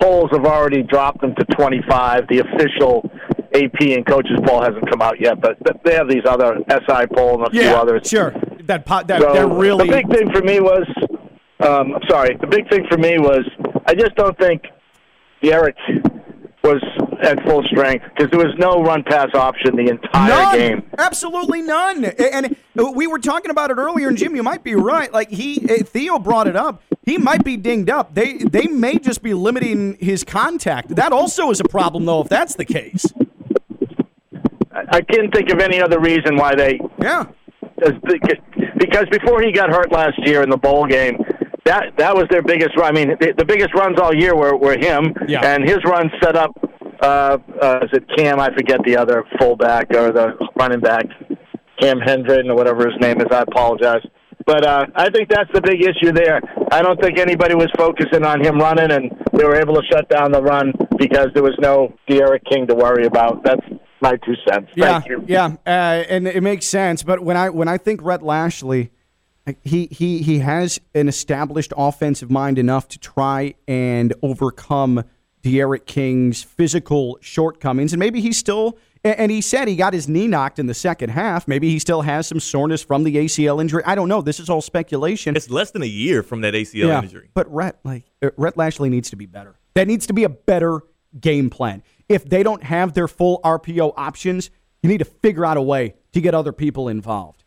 polls 0.00 0.30
have 0.32 0.44
already 0.44 0.82
dropped 0.82 1.20
them 1.20 1.34
to 1.36 1.44
25. 1.56 2.26
The 2.28 2.38
official 2.40 3.10
AP 3.54 3.80
and 3.96 4.06
coaches 4.06 4.38
poll 4.44 4.60
hasn't 4.62 4.88
come 4.90 5.02
out 5.02 5.20
yet, 5.20 5.40
but 5.40 5.58
they 5.84 5.94
have 5.94 6.08
these 6.08 6.22
other 6.26 6.56
SI 6.70 7.06
poll 7.14 7.38
and 7.38 7.46
a 7.46 7.50
few 7.50 7.62
Yeah, 7.62 7.74
others. 7.80 8.08
sure. 8.08 8.34
That 8.64 8.86
po- 8.86 9.02
that 9.04 9.20
So 9.20 9.32
they're 9.32 9.48
really 9.48 9.88
the 9.88 9.94
big 9.96 10.08
thing 10.10 10.30
for 10.32 10.42
me 10.42 10.60
was, 10.60 10.86
um, 11.60 11.94
sorry, 12.08 12.36
the 12.40 12.46
big 12.46 12.68
thing 12.70 12.86
for 12.90 12.96
me 12.98 13.18
was 13.18 13.40
I 13.86 13.94
just 13.94 14.14
don't 14.14 14.38
think 14.38 14.62
D'Eriq 15.42 15.74
was 16.62 16.82
at 17.22 17.42
full 17.44 17.62
strength 17.64 18.04
because 18.14 18.30
there 18.30 18.38
was 18.38 18.54
no 18.58 18.82
run 18.82 19.02
pass 19.02 19.28
option 19.34 19.76
the 19.76 19.88
entire 19.90 20.28
none. 20.28 20.56
game. 20.58 20.82
Absolutely 20.98 21.62
none. 21.62 22.04
And 22.04 22.56
we 22.94 23.06
were 23.06 23.18
talking 23.18 23.50
about 23.50 23.70
it 23.70 23.76
earlier, 23.78 24.08
and 24.08 24.16
Jim, 24.16 24.34
you 24.36 24.42
might 24.42 24.62
be 24.64 24.74
right. 24.74 25.12
Like 25.12 25.30
he, 25.30 25.64
uh, 25.68 25.84
Theo 25.84 26.18
brought 26.18 26.46
it 26.46 26.56
up. 26.56 26.82
He 27.04 27.18
might 27.18 27.44
be 27.44 27.56
dinged 27.56 27.90
up. 27.90 28.14
They 28.14 28.34
they 28.38 28.66
may 28.66 28.98
just 28.98 29.22
be 29.22 29.34
limiting 29.34 29.96
his 30.00 30.22
contact. 30.24 30.94
That 30.96 31.12
also 31.12 31.50
is 31.50 31.60
a 31.60 31.64
problem, 31.64 32.04
though, 32.04 32.20
if 32.22 32.28
that's 32.28 32.54
the 32.54 32.64
case. 32.64 33.06
I 34.72 34.84
I 34.98 35.00
can't 35.02 35.32
think 35.34 35.50
of 35.50 35.60
any 35.60 35.80
other 35.80 35.98
reason 36.00 36.36
why 36.36 36.54
they 36.54 36.80
Yeah. 37.02 37.24
because 38.78 39.06
before 39.10 39.42
he 39.42 39.52
got 39.52 39.70
hurt 39.70 39.92
last 39.92 40.18
year 40.26 40.42
in 40.42 40.50
the 40.50 40.56
bowl 40.56 40.86
game, 40.86 41.16
that 41.64 41.96
that 41.98 42.14
was 42.14 42.26
their 42.30 42.42
biggest 42.42 42.76
run. 42.76 42.88
I 42.88 42.92
mean, 42.92 43.16
the, 43.20 43.32
the 43.36 43.44
biggest 43.44 43.74
runs 43.74 43.98
all 43.98 44.14
year 44.14 44.34
were, 44.36 44.56
were 44.56 44.76
him, 44.78 45.14
Yeah. 45.26 45.40
and 45.44 45.64
his 45.68 45.78
runs 45.84 46.10
set 46.22 46.36
up. 46.36 46.52
Uh, 47.00 47.38
uh, 47.62 47.80
is 47.82 47.90
it 47.92 48.04
Cam? 48.16 48.38
I 48.40 48.52
forget 48.54 48.80
the 48.84 48.96
other 48.96 49.24
fullback 49.38 49.90
or 49.94 50.12
the 50.12 50.36
running 50.56 50.80
back, 50.80 51.06
Cam 51.80 51.98
Hendren 51.98 52.50
or 52.50 52.54
whatever 52.56 52.88
his 52.88 53.00
name 53.00 53.20
is. 53.20 53.26
I 53.30 53.42
apologize, 53.42 54.02
but 54.46 54.66
uh, 54.66 54.86
I 54.94 55.08
think 55.10 55.30
that's 55.30 55.50
the 55.54 55.62
big 55.62 55.82
issue 55.82 56.12
there. 56.12 56.40
I 56.70 56.82
don't 56.82 57.00
think 57.00 57.18
anybody 57.18 57.54
was 57.54 57.68
focusing 57.76 58.24
on 58.24 58.44
him 58.44 58.58
running, 58.58 58.90
and 58.90 59.10
they 59.32 59.44
were 59.44 59.56
able 59.56 59.74
to 59.74 59.82
shut 59.90 60.08
down 60.08 60.32
the 60.32 60.42
run 60.42 60.72
because 60.98 61.28
there 61.34 61.42
was 61.42 61.56
no 61.58 61.94
D'Eriq 62.06 62.44
King 62.50 62.66
to 62.66 62.74
worry 62.74 63.06
about. 63.06 63.42
That's 63.44 63.64
my 64.02 64.16
two 64.24 64.34
cents. 64.48 64.70
Yeah, 64.74 65.00
Thank 65.00 65.08
you. 65.08 65.24
yeah, 65.26 65.56
uh, 65.66 66.04
and 66.08 66.26
it 66.26 66.42
makes 66.42 66.66
sense. 66.66 67.02
But 67.02 67.20
when 67.20 67.36
I 67.36 67.48
when 67.50 67.68
I 67.68 67.78
think 67.78 68.02
Rhett 68.02 68.22
Lashlee, 68.22 68.90
he 69.62 69.86
he 69.86 70.22
he 70.22 70.38
has 70.40 70.80
an 70.94 71.08
established 71.08 71.72
offensive 71.76 72.30
mind 72.30 72.58
enough 72.58 72.88
to 72.88 72.98
try 72.98 73.54
and 73.66 74.12
overcome 74.22 75.04
D'Eriq 75.42 75.86
King's 75.86 76.42
physical 76.42 77.18
shortcomings, 77.20 77.92
and 77.92 78.00
maybe 78.00 78.20
he's 78.20 78.38
still. 78.38 78.78
And 79.02 79.30
he 79.30 79.40
said 79.40 79.66
he 79.66 79.76
got 79.76 79.94
his 79.94 80.10
knee 80.10 80.28
knocked 80.28 80.58
in 80.58 80.66
the 80.66 80.74
second 80.74 81.08
half. 81.08 81.48
Maybe 81.48 81.70
he 81.70 81.78
still 81.78 82.02
has 82.02 82.26
some 82.26 82.38
soreness 82.38 82.82
from 82.82 83.02
the 83.02 83.16
ACL 83.16 83.58
injury. 83.58 83.82
I 83.86 83.94
don't 83.94 84.10
know. 84.10 84.20
This 84.20 84.38
is 84.38 84.50
all 84.50 84.60
speculation. 84.60 85.34
It's 85.36 85.48
less 85.48 85.70
than 85.70 85.82
a 85.82 85.86
year 85.86 86.22
from 86.22 86.42
that 86.42 86.52
ACL 86.52 87.02
injury. 87.02 87.30
But 87.32 87.50
Rhett, 87.50 87.78
like 87.82 88.04
uh, 88.22 88.28
Rhett 88.36 88.58
Lashlee 88.58 88.90
needs 88.90 89.08
to 89.08 89.16
be 89.16 89.24
better. 89.24 89.58
That 89.72 89.88
needs 89.88 90.06
to 90.08 90.12
be 90.12 90.24
a 90.24 90.28
better 90.28 90.82
game 91.18 91.48
plan. 91.48 91.82
If 92.10 92.28
they 92.28 92.42
don't 92.42 92.62
have 92.62 92.92
their 92.92 93.08
full 93.08 93.40
RPO 93.42 93.94
options, 93.96 94.50
you 94.82 94.90
need 94.90 94.98
to 94.98 95.06
figure 95.06 95.46
out 95.46 95.56
a 95.56 95.62
way 95.62 95.94
to 96.12 96.20
get 96.20 96.34
other 96.34 96.52
people 96.52 96.88
involved. 96.88 97.39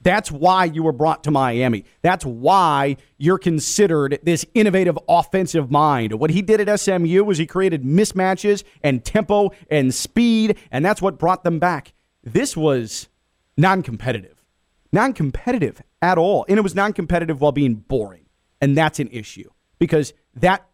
That's 0.00 0.30
why 0.30 0.64
you 0.64 0.82
were 0.82 0.92
brought 0.92 1.24
to 1.24 1.30
Miami. 1.30 1.84
That's 2.02 2.24
why 2.24 2.96
you're 3.16 3.38
considered 3.38 4.18
this 4.22 4.46
innovative 4.54 4.98
offensive 5.08 5.70
mind. 5.70 6.12
What 6.14 6.30
he 6.30 6.42
did 6.42 6.66
at 6.66 6.80
SMU 6.80 7.24
was 7.24 7.38
he 7.38 7.46
created 7.46 7.82
mismatches 7.82 8.62
and 8.82 9.04
tempo 9.04 9.50
and 9.70 9.92
speed, 9.92 10.56
and 10.70 10.84
that's 10.84 11.02
what 11.02 11.18
brought 11.18 11.44
them 11.44 11.58
back. 11.58 11.94
This 12.22 12.56
was 12.56 13.08
non 13.56 13.82
competitive. 13.82 14.44
Non 14.92 15.12
competitive 15.12 15.82
at 16.00 16.16
all. 16.16 16.44
And 16.48 16.58
it 16.58 16.62
was 16.62 16.74
non 16.74 16.92
competitive 16.92 17.40
while 17.40 17.52
being 17.52 17.74
boring. 17.74 18.26
And 18.60 18.76
that's 18.76 18.98
an 18.98 19.08
issue 19.08 19.50
because 19.78 20.14
that 20.34 20.66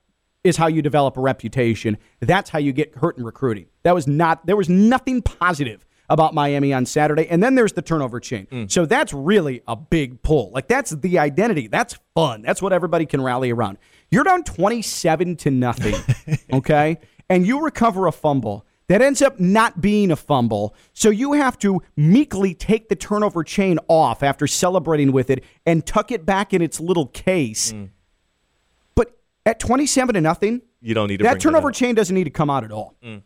is 0.43 0.57
how 0.59 0.67
you 0.67 0.83
develop 0.83 1.17
a 1.17 1.21
reputation. 1.21 1.97
That's 2.21 2.51
how 2.51 2.59
you 2.59 2.73
get 2.73 2.95
hurt 2.97 3.17
in 3.17 3.25
recruiting. 3.25 3.67
That 3.83 3.95
was 3.95 4.07
not, 4.07 4.45
there 4.47 4.57
was 4.57 4.69
nothing 4.69 5.23
positive 5.23 5.87
about 6.09 6.35
Miami 6.35 6.73
on 6.73 6.87
Saturday. 6.87 7.27
And 7.29 7.43
then 7.43 7.55
there's 7.55 7.73
the 7.73 7.83
turnover 7.83 8.21
chain. 8.21 8.47
Mm. 8.51 8.71
So 8.71 8.87
that's 8.87 9.13
really 9.13 9.63
a 9.67 9.77
big 9.77 10.23
pull. 10.23 10.51
Like 10.53 10.69
that's 10.69 10.91
the 10.91 11.19
identity. 11.19 11.67
That's 11.69 11.99
fun. 12.15 12.43
That's 12.43 12.61
what 12.61 12.73
everybody 12.73 13.07
can 13.07 13.23
rally 13.23 13.51
around. 13.51 13.79
You're 14.11 14.25
down 14.25 14.45
27 14.45 15.37
to 15.37 15.51
nothing, 15.51 15.95
okay? 16.53 16.99
And 17.29 17.47
you 17.47 17.63
recover 17.65 18.07
a 18.07 18.13
fumble 18.13 18.67
that 18.89 19.01
ends 19.01 19.23
up 19.23 19.41
not 19.41 19.81
being 19.81 20.11
a 20.11 20.17
fumble. 20.17 20.75
So 20.93 21.09
you 21.11 21.33
have 21.33 21.59
to 21.61 21.83
meekly 21.97 22.55
take 22.55 22.89
the 22.89 22.97
turnover 22.97 23.43
chain 23.43 23.79
off 23.89 24.23
after 24.23 24.47
celebrating 24.47 25.11
with 25.13 25.31
it 25.31 25.43
and 25.65 25.85
tuck 25.85 26.13
it 26.13 26.27
back 26.27 26.53
in 26.53 26.61
its 26.61 26.81
little 26.81 27.07
case. 27.07 27.73
Mm. 27.73 27.91
But 28.95 29.17
at 29.47 29.59
27 29.59 30.15
to 30.15 30.21
nothing, 30.21 30.63
You 30.83 30.95
don't 30.95 31.09
need 31.09 31.19
to 31.19 31.25
that 31.25 31.41
turnover 31.41 31.73
chain 31.73 31.95
doesn't 31.95 32.15
need 32.15 32.25
to 32.25 32.31
come 32.31 32.51
out 32.51 32.63
at 32.63 32.73
all. 32.73 32.95
Mm. 33.03 33.23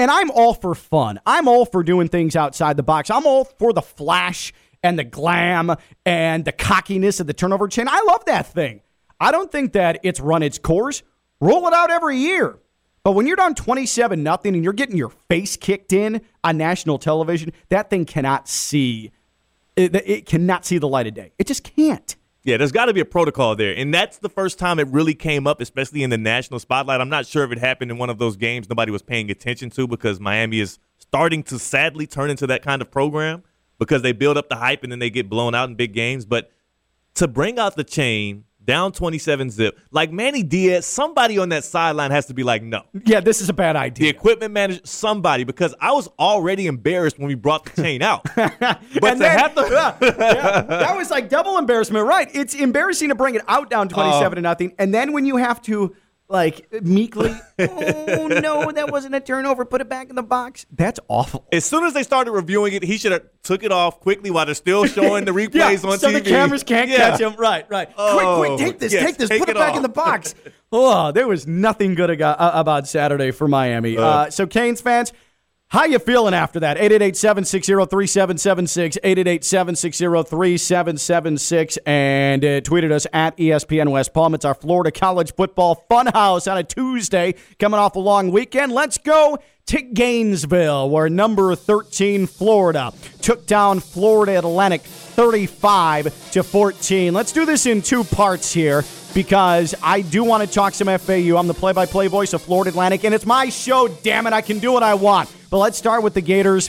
And 0.00 0.10
I'm 0.10 0.30
all 0.30 0.54
for 0.54 0.74
fun. 0.74 1.20
I'm 1.26 1.46
all 1.46 1.66
for 1.66 1.82
doing 1.82 2.08
things 2.08 2.34
outside 2.34 2.78
the 2.78 2.82
box. 2.82 3.10
I'm 3.10 3.26
all 3.26 3.44
for 3.44 3.74
the 3.74 3.82
flash 3.82 4.50
and 4.82 4.98
the 4.98 5.04
glam 5.04 5.76
and 6.06 6.42
the 6.42 6.52
cockiness 6.52 7.20
of 7.20 7.26
the 7.26 7.34
turnover 7.34 7.68
chain. 7.68 7.86
I 7.86 8.02
love 8.08 8.24
that 8.24 8.50
thing. 8.50 8.80
I 9.20 9.30
don't 9.30 9.52
think 9.52 9.74
that 9.74 10.00
it's 10.02 10.18
run 10.18 10.42
its 10.42 10.58
course. 10.58 11.02
Roll 11.38 11.68
it 11.68 11.74
out 11.74 11.90
every 11.90 12.16
year. 12.16 12.58
But 13.04 13.12
when 13.12 13.26
you're 13.26 13.36
down 13.36 13.54
27 13.54 14.22
nothing 14.22 14.54
and 14.54 14.64
you're 14.64 14.72
getting 14.72 14.96
your 14.96 15.10
face 15.28 15.58
kicked 15.58 15.92
in 15.92 16.22
on 16.42 16.56
national 16.56 16.98
television, 16.98 17.52
that 17.68 17.90
thing 17.90 18.06
cannot 18.06 18.48
see 18.48 19.12
it, 19.76 19.94
it 19.94 20.24
cannot 20.24 20.64
see 20.64 20.78
the 20.78 20.88
light 20.88 21.08
of 21.08 21.12
day. 21.12 21.32
It 21.38 21.46
just 21.46 21.62
can't. 21.62 22.16
Yeah, 22.42 22.56
there's 22.56 22.72
got 22.72 22.86
to 22.86 22.94
be 22.94 23.00
a 23.00 23.04
protocol 23.04 23.54
there. 23.54 23.74
And 23.76 23.92
that's 23.92 24.18
the 24.18 24.30
first 24.30 24.58
time 24.58 24.78
it 24.78 24.88
really 24.88 25.14
came 25.14 25.46
up, 25.46 25.60
especially 25.60 26.02
in 26.02 26.10
the 26.10 26.18
national 26.18 26.58
spotlight. 26.58 27.00
I'm 27.00 27.10
not 27.10 27.26
sure 27.26 27.44
if 27.44 27.52
it 27.52 27.58
happened 27.58 27.90
in 27.90 27.98
one 27.98 28.08
of 28.08 28.18
those 28.18 28.36
games 28.36 28.68
nobody 28.68 28.90
was 28.90 29.02
paying 29.02 29.30
attention 29.30 29.68
to 29.70 29.86
because 29.86 30.18
Miami 30.18 30.60
is 30.60 30.78
starting 30.98 31.42
to 31.44 31.58
sadly 31.58 32.06
turn 32.06 32.30
into 32.30 32.46
that 32.46 32.62
kind 32.62 32.80
of 32.80 32.90
program 32.90 33.42
because 33.78 34.02
they 34.02 34.12
build 34.12 34.38
up 34.38 34.48
the 34.48 34.56
hype 34.56 34.82
and 34.82 34.90
then 34.90 35.00
they 35.00 35.10
get 35.10 35.28
blown 35.28 35.54
out 35.54 35.68
in 35.68 35.74
big 35.74 35.92
games. 35.92 36.24
But 36.24 36.50
to 37.14 37.28
bring 37.28 37.58
out 37.58 37.76
the 37.76 37.84
chain 37.84 38.44
down 38.70 38.92
27 38.92 39.50
zip, 39.50 39.80
like 39.90 40.12
Manny 40.12 40.44
Diaz, 40.44 40.86
somebody 40.86 41.38
on 41.38 41.48
that 41.48 41.64
sideline 41.64 42.12
has 42.12 42.26
to 42.26 42.34
be 42.34 42.44
like, 42.44 42.62
no. 42.62 42.82
Yeah, 43.04 43.18
this 43.18 43.40
is 43.40 43.48
a 43.48 43.52
bad 43.52 43.74
idea. 43.74 44.04
The 44.04 44.16
equipment 44.16 44.52
manager, 44.52 44.80
somebody, 44.84 45.42
because 45.42 45.74
I 45.80 45.90
was 45.90 46.08
already 46.20 46.68
embarrassed 46.68 47.18
when 47.18 47.26
we 47.26 47.34
brought 47.34 47.64
the 47.64 47.82
chain 47.82 48.00
out. 48.00 48.22
but 48.36 48.58
to 48.60 49.00
then- 49.00 49.20
yeah, 49.20 49.96
yeah, 50.00 50.62
that 50.62 50.96
was 50.96 51.10
like 51.10 51.28
double 51.28 51.58
embarrassment, 51.58 52.06
right? 52.06 52.28
It's 52.32 52.54
embarrassing 52.54 53.08
to 53.08 53.16
bring 53.16 53.34
it 53.34 53.42
out 53.48 53.70
down 53.70 53.88
oh. 53.90 53.94
twenty-seven 53.94 54.36
to 54.36 54.42
nothing, 54.42 54.72
and 54.78 54.94
then 54.94 55.12
when 55.12 55.26
you 55.26 55.36
have 55.36 55.60
to 55.62 55.96
like 56.30 56.72
meekly, 56.82 57.34
oh 57.58 58.28
no, 58.28 58.70
that 58.70 58.90
wasn't 58.90 59.14
a 59.16 59.20
turnover. 59.20 59.64
Put 59.64 59.80
it 59.80 59.88
back 59.88 60.08
in 60.08 60.16
the 60.16 60.22
box. 60.22 60.64
That's 60.70 61.00
awful. 61.08 61.44
As 61.52 61.64
soon 61.64 61.84
as 61.84 61.92
they 61.92 62.04
started 62.04 62.30
reviewing 62.30 62.72
it, 62.72 62.84
he 62.84 62.96
should 62.98 63.12
have 63.12 63.24
took 63.42 63.64
it 63.64 63.72
off 63.72 64.00
quickly 64.00 64.30
while 64.30 64.46
they're 64.46 64.54
still 64.54 64.86
showing 64.86 65.24
the 65.24 65.32
replays 65.32 65.84
on 65.84 65.98
so 65.98 66.08
TV. 66.08 66.12
So 66.12 66.12
the 66.12 66.20
cameras 66.22 66.62
can't 66.62 66.88
Yeah. 66.88 67.10
catch 67.10 67.20
him. 67.20 67.34
Right, 67.36 67.68
right. 67.68 67.88
Oh, 67.98 68.38
quick, 68.38 68.56
quick, 68.56 68.58
take 68.68 68.78
this, 68.78 68.92
yes, 68.92 69.04
take 69.04 69.16
this, 69.16 69.28
take 69.28 69.40
put 69.40 69.48
it, 69.48 69.56
it 69.56 69.58
back 69.58 69.70
off. 69.72 69.76
in 69.76 69.82
the 69.82 69.88
box. 69.88 70.34
oh, 70.72 71.10
there 71.12 71.26
was 71.26 71.46
nothing 71.46 71.94
good 71.96 72.22
uh, 72.22 72.50
about 72.54 72.86
Saturday 72.86 73.32
for 73.32 73.48
Miami. 73.48 73.98
Uh, 73.98 74.30
so 74.30 74.46
Canes 74.46 74.80
fans. 74.80 75.12
How 75.70 75.84
you 75.84 75.98
feeling 76.00 76.34
after 76.34 76.58
that? 76.60 76.76
888-760-3776, 76.78 78.98
888-760-3776, 79.04 81.78
and 81.86 82.44
uh, 82.44 82.60
tweeted 82.62 82.90
us 82.90 83.06
at 83.12 83.36
ESPN 83.36 83.92
West 83.92 84.12
Palm. 84.12 84.34
It's 84.34 84.44
our 84.44 84.54
Florida 84.54 84.90
College 84.90 85.32
Football 85.32 85.86
Funhouse 85.88 86.50
on 86.50 86.58
a 86.58 86.64
Tuesday, 86.64 87.36
coming 87.60 87.78
off 87.78 87.94
a 87.94 88.00
long 88.00 88.32
weekend. 88.32 88.72
Let's 88.72 88.98
go 88.98 89.38
to 89.70 89.82
Gainesville, 89.82 90.90
where 90.90 91.08
number 91.08 91.54
13 91.54 92.26
Florida 92.26 92.92
took 93.22 93.46
down 93.46 93.78
Florida 93.78 94.36
Atlantic 94.36 94.80
35 94.80 96.32
to 96.32 96.42
14. 96.42 97.14
Let's 97.14 97.30
do 97.30 97.46
this 97.46 97.66
in 97.66 97.80
two 97.80 98.02
parts 98.02 98.52
here 98.52 98.82
because 99.14 99.76
I 99.80 100.00
do 100.00 100.24
want 100.24 100.42
to 100.42 100.52
talk 100.52 100.74
some 100.74 100.88
FAU. 100.98 101.36
I'm 101.36 101.46
the 101.46 101.54
play-by-play 101.54 102.08
voice 102.08 102.32
of 102.32 102.42
Florida 102.42 102.70
Atlantic, 102.70 103.04
and 103.04 103.14
it's 103.14 103.24
my 103.24 103.48
show. 103.48 103.86
Damn 103.86 104.26
it, 104.26 104.32
I 104.32 104.40
can 104.40 104.58
do 104.58 104.72
what 104.72 104.82
I 104.82 104.94
want. 104.94 105.32
But 105.50 105.58
let's 105.58 105.78
start 105.78 106.02
with 106.02 106.14
the 106.14 106.20
Gators. 106.20 106.68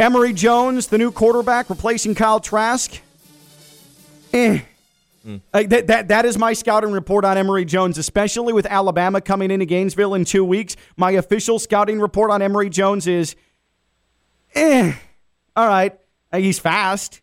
Emory 0.00 0.32
Jones, 0.32 0.88
the 0.88 0.98
new 0.98 1.12
quarterback, 1.12 1.70
replacing 1.70 2.16
Kyle 2.16 2.40
Trask. 2.40 3.00
Eh. 4.32 4.58
Like, 5.52 5.68
that, 5.68 5.86
that, 5.86 6.08
that 6.08 6.24
is 6.24 6.36
my 6.36 6.52
scouting 6.52 6.92
report 6.92 7.24
on 7.24 7.38
Emory 7.38 7.64
Jones, 7.64 7.98
especially 7.98 8.52
with 8.52 8.66
Alabama 8.66 9.20
coming 9.20 9.50
into 9.50 9.66
Gainesville 9.66 10.14
in 10.14 10.24
two 10.24 10.44
weeks. 10.44 10.76
My 10.96 11.12
official 11.12 11.58
scouting 11.58 12.00
report 12.00 12.30
on 12.30 12.42
Emory 12.42 12.70
Jones 12.70 13.06
is, 13.06 13.36
eh, 14.54 14.94
all 15.54 15.68
right. 15.68 15.98
Uh, 16.32 16.38
He's 16.38 16.58
fast. 16.58 17.20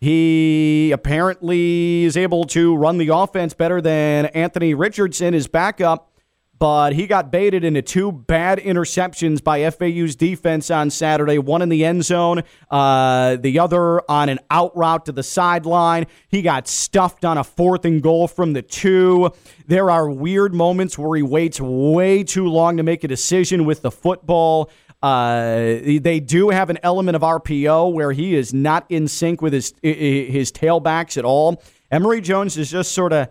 He 0.00 0.92
apparently 0.92 2.04
is 2.04 2.16
able 2.16 2.44
to 2.46 2.74
run 2.74 2.96
the 2.96 3.08
offense 3.14 3.52
better 3.52 3.82
than 3.82 4.26
Anthony 4.26 4.72
Richardson, 4.72 5.34
his 5.34 5.46
backup. 5.46 6.09
But 6.60 6.92
he 6.92 7.06
got 7.06 7.32
baited 7.32 7.64
into 7.64 7.80
two 7.80 8.12
bad 8.12 8.58
interceptions 8.58 9.42
by 9.42 9.68
FAU's 9.70 10.14
defense 10.14 10.70
on 10.70 10.90
Saturday. 10.90 11.38
One 11.38 11.62
in 11.62 11.70
the 11.70 11.86
end 11.86 12.04
zone, 12.04 12.42
uh, 12.70 13.36
the 13.36 13.58
other 13.58 14.02
on 14.10 14.28
an 14.28 14.40
out 14.50 14.76
route 14.76 15.06
to 15.06 15.12
the 15.12 15.22
sideline. 15.22 16.06
He 16.28 16.42
got 16.42 16.68
stuffed 16.68 17.24
on 17.24 17.38
a 17.38 17.44
fourth 17.44 17.86
and 17.86 18.02
goal 18.02 18.28
from 18.28 18.52
the 18.52 18.60
two. 18.60 19.30
There 19.66 19.90
are 19.90 20.10
weird 20.10 20.52
moments 20.52 20.98
where 20.98 21.16
he 21.16 21.22
waits 21.22 21.62
way 21.62 22.22
too 22.22 22.46
long 22.46 22.76
to 22.76 22.82
make 22.82 23.04
a 23.04 23.08
decision 23.08 23.64
with 23.64 23.80
the 23.80 23.90
football. 23.90 24.70
Uh, 25.02 25.78
they 26.02 26.20
do 26.20 26.50
have 26.50 26.68
an 26.68 26.78
element 26.82 27.16
of 27.16 27.22
RPO 27.22 27.90
where 27.94 28.12
he 28.12 28.34
is 28.34 28.52
not 28.52 28.84
in 28.90 29.08
sync 29.08 29.40
with 29.40 29.54
his 29.54 29.72
his 29.80 30.52
tailbacks 30.52 31.16
at 31.16 31.24
all. 31.24 31.62
Emory 31.90 32.20
Jones 32.20 32.58
is 32.58 32.70
just 32.70 32.92
sort 32.92 33.14
of 33.14 33.28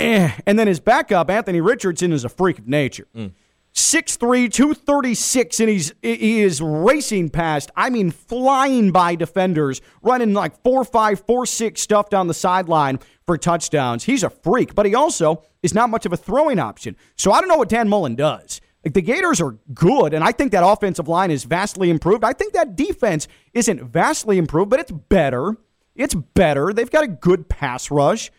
eh. 0.00 0.32
And 0.46 0.58
then 0.58 0.66
his 0.66 0.80
backup, 0.80 1.30
Anthony 1.30 1.60
Richardson, 1.60 2.12
is 2.12 2.24
a 2.24 2.28
freak 2.28 2.58
of 2.58 2.68
nature. 2.68 3.06
Mm. 3.14 3.32
6'3, 3.74 4.52
236, 4.52 5.60
and 5.60 5.68
he's 5.68 5.92
he 6.02 6.40
is 6.40 6.60
racing 6.60 7.30
past, 7.30 7.70
I 7.76 7.88
mean, 7.88 8.10
flying 8.10 8.90
by 8.90 9.14
defenders, 9.14 9.80
running 10.02 10.34
like 10.34 10.60
4'5, 10.64 11.24
4'6 11.24 11.78
stuff 11.78 12.10
down 12.10 12.26
the 12.26 12.34
sideline 12.34 12.98
for 13.26 13.38
touchdowns. 13.38 14.04
He's 14.04 14.24
a 14.24 14.30
freak, 14.30 14.74
but 14.74 14.86
he 14.86 14.94
also 14.94 15.44
is 15.62 15.72
not 15.72 15.88
much 15.88 16.04
of 16.04 16.12
a 16.12 16.16
throwing 16.16 16.58
option. 16.58 16.96
So 17.16 17.30
I 17.30 17.40
don't 17.40 17.48
know 17.48 17.58
what 17.58 17.68
Dan 17.68 17.88
Mullen 17.88 18.16
does. 18.16 18.60
Like 18.84 18.94
the 18.94 19.02
Gators 19.02 19.40
are 19.40 19.56
good, 19.72 20.14
and 20.14 20.24
I 20.24 20.32
think 20.32 20.52
that 20.52 20.66
offensive 20.66 21.06
line 21.06 21.30
is 21.30 21.44
vastly 21.44 21.90
improved. 21.90 22.24
I 22.24 22.32
think 22.32 22.54
that 22.54 22.76
defense 22.76 23.28
isn't 23.52 23.82
vastly 23.82 24.36
improved, 24.38 24.70
but 24.70 24.80
it's 24.80 24.90
better. 24.90 25.56
It's 25.94 26.14
better. 26.14 26.72
They've 26.72 26.90
got 26.90 27.04
a 27.04 27.08
good 27.08 27.48
pass 27.48 27.90
rush. 27.90 28.30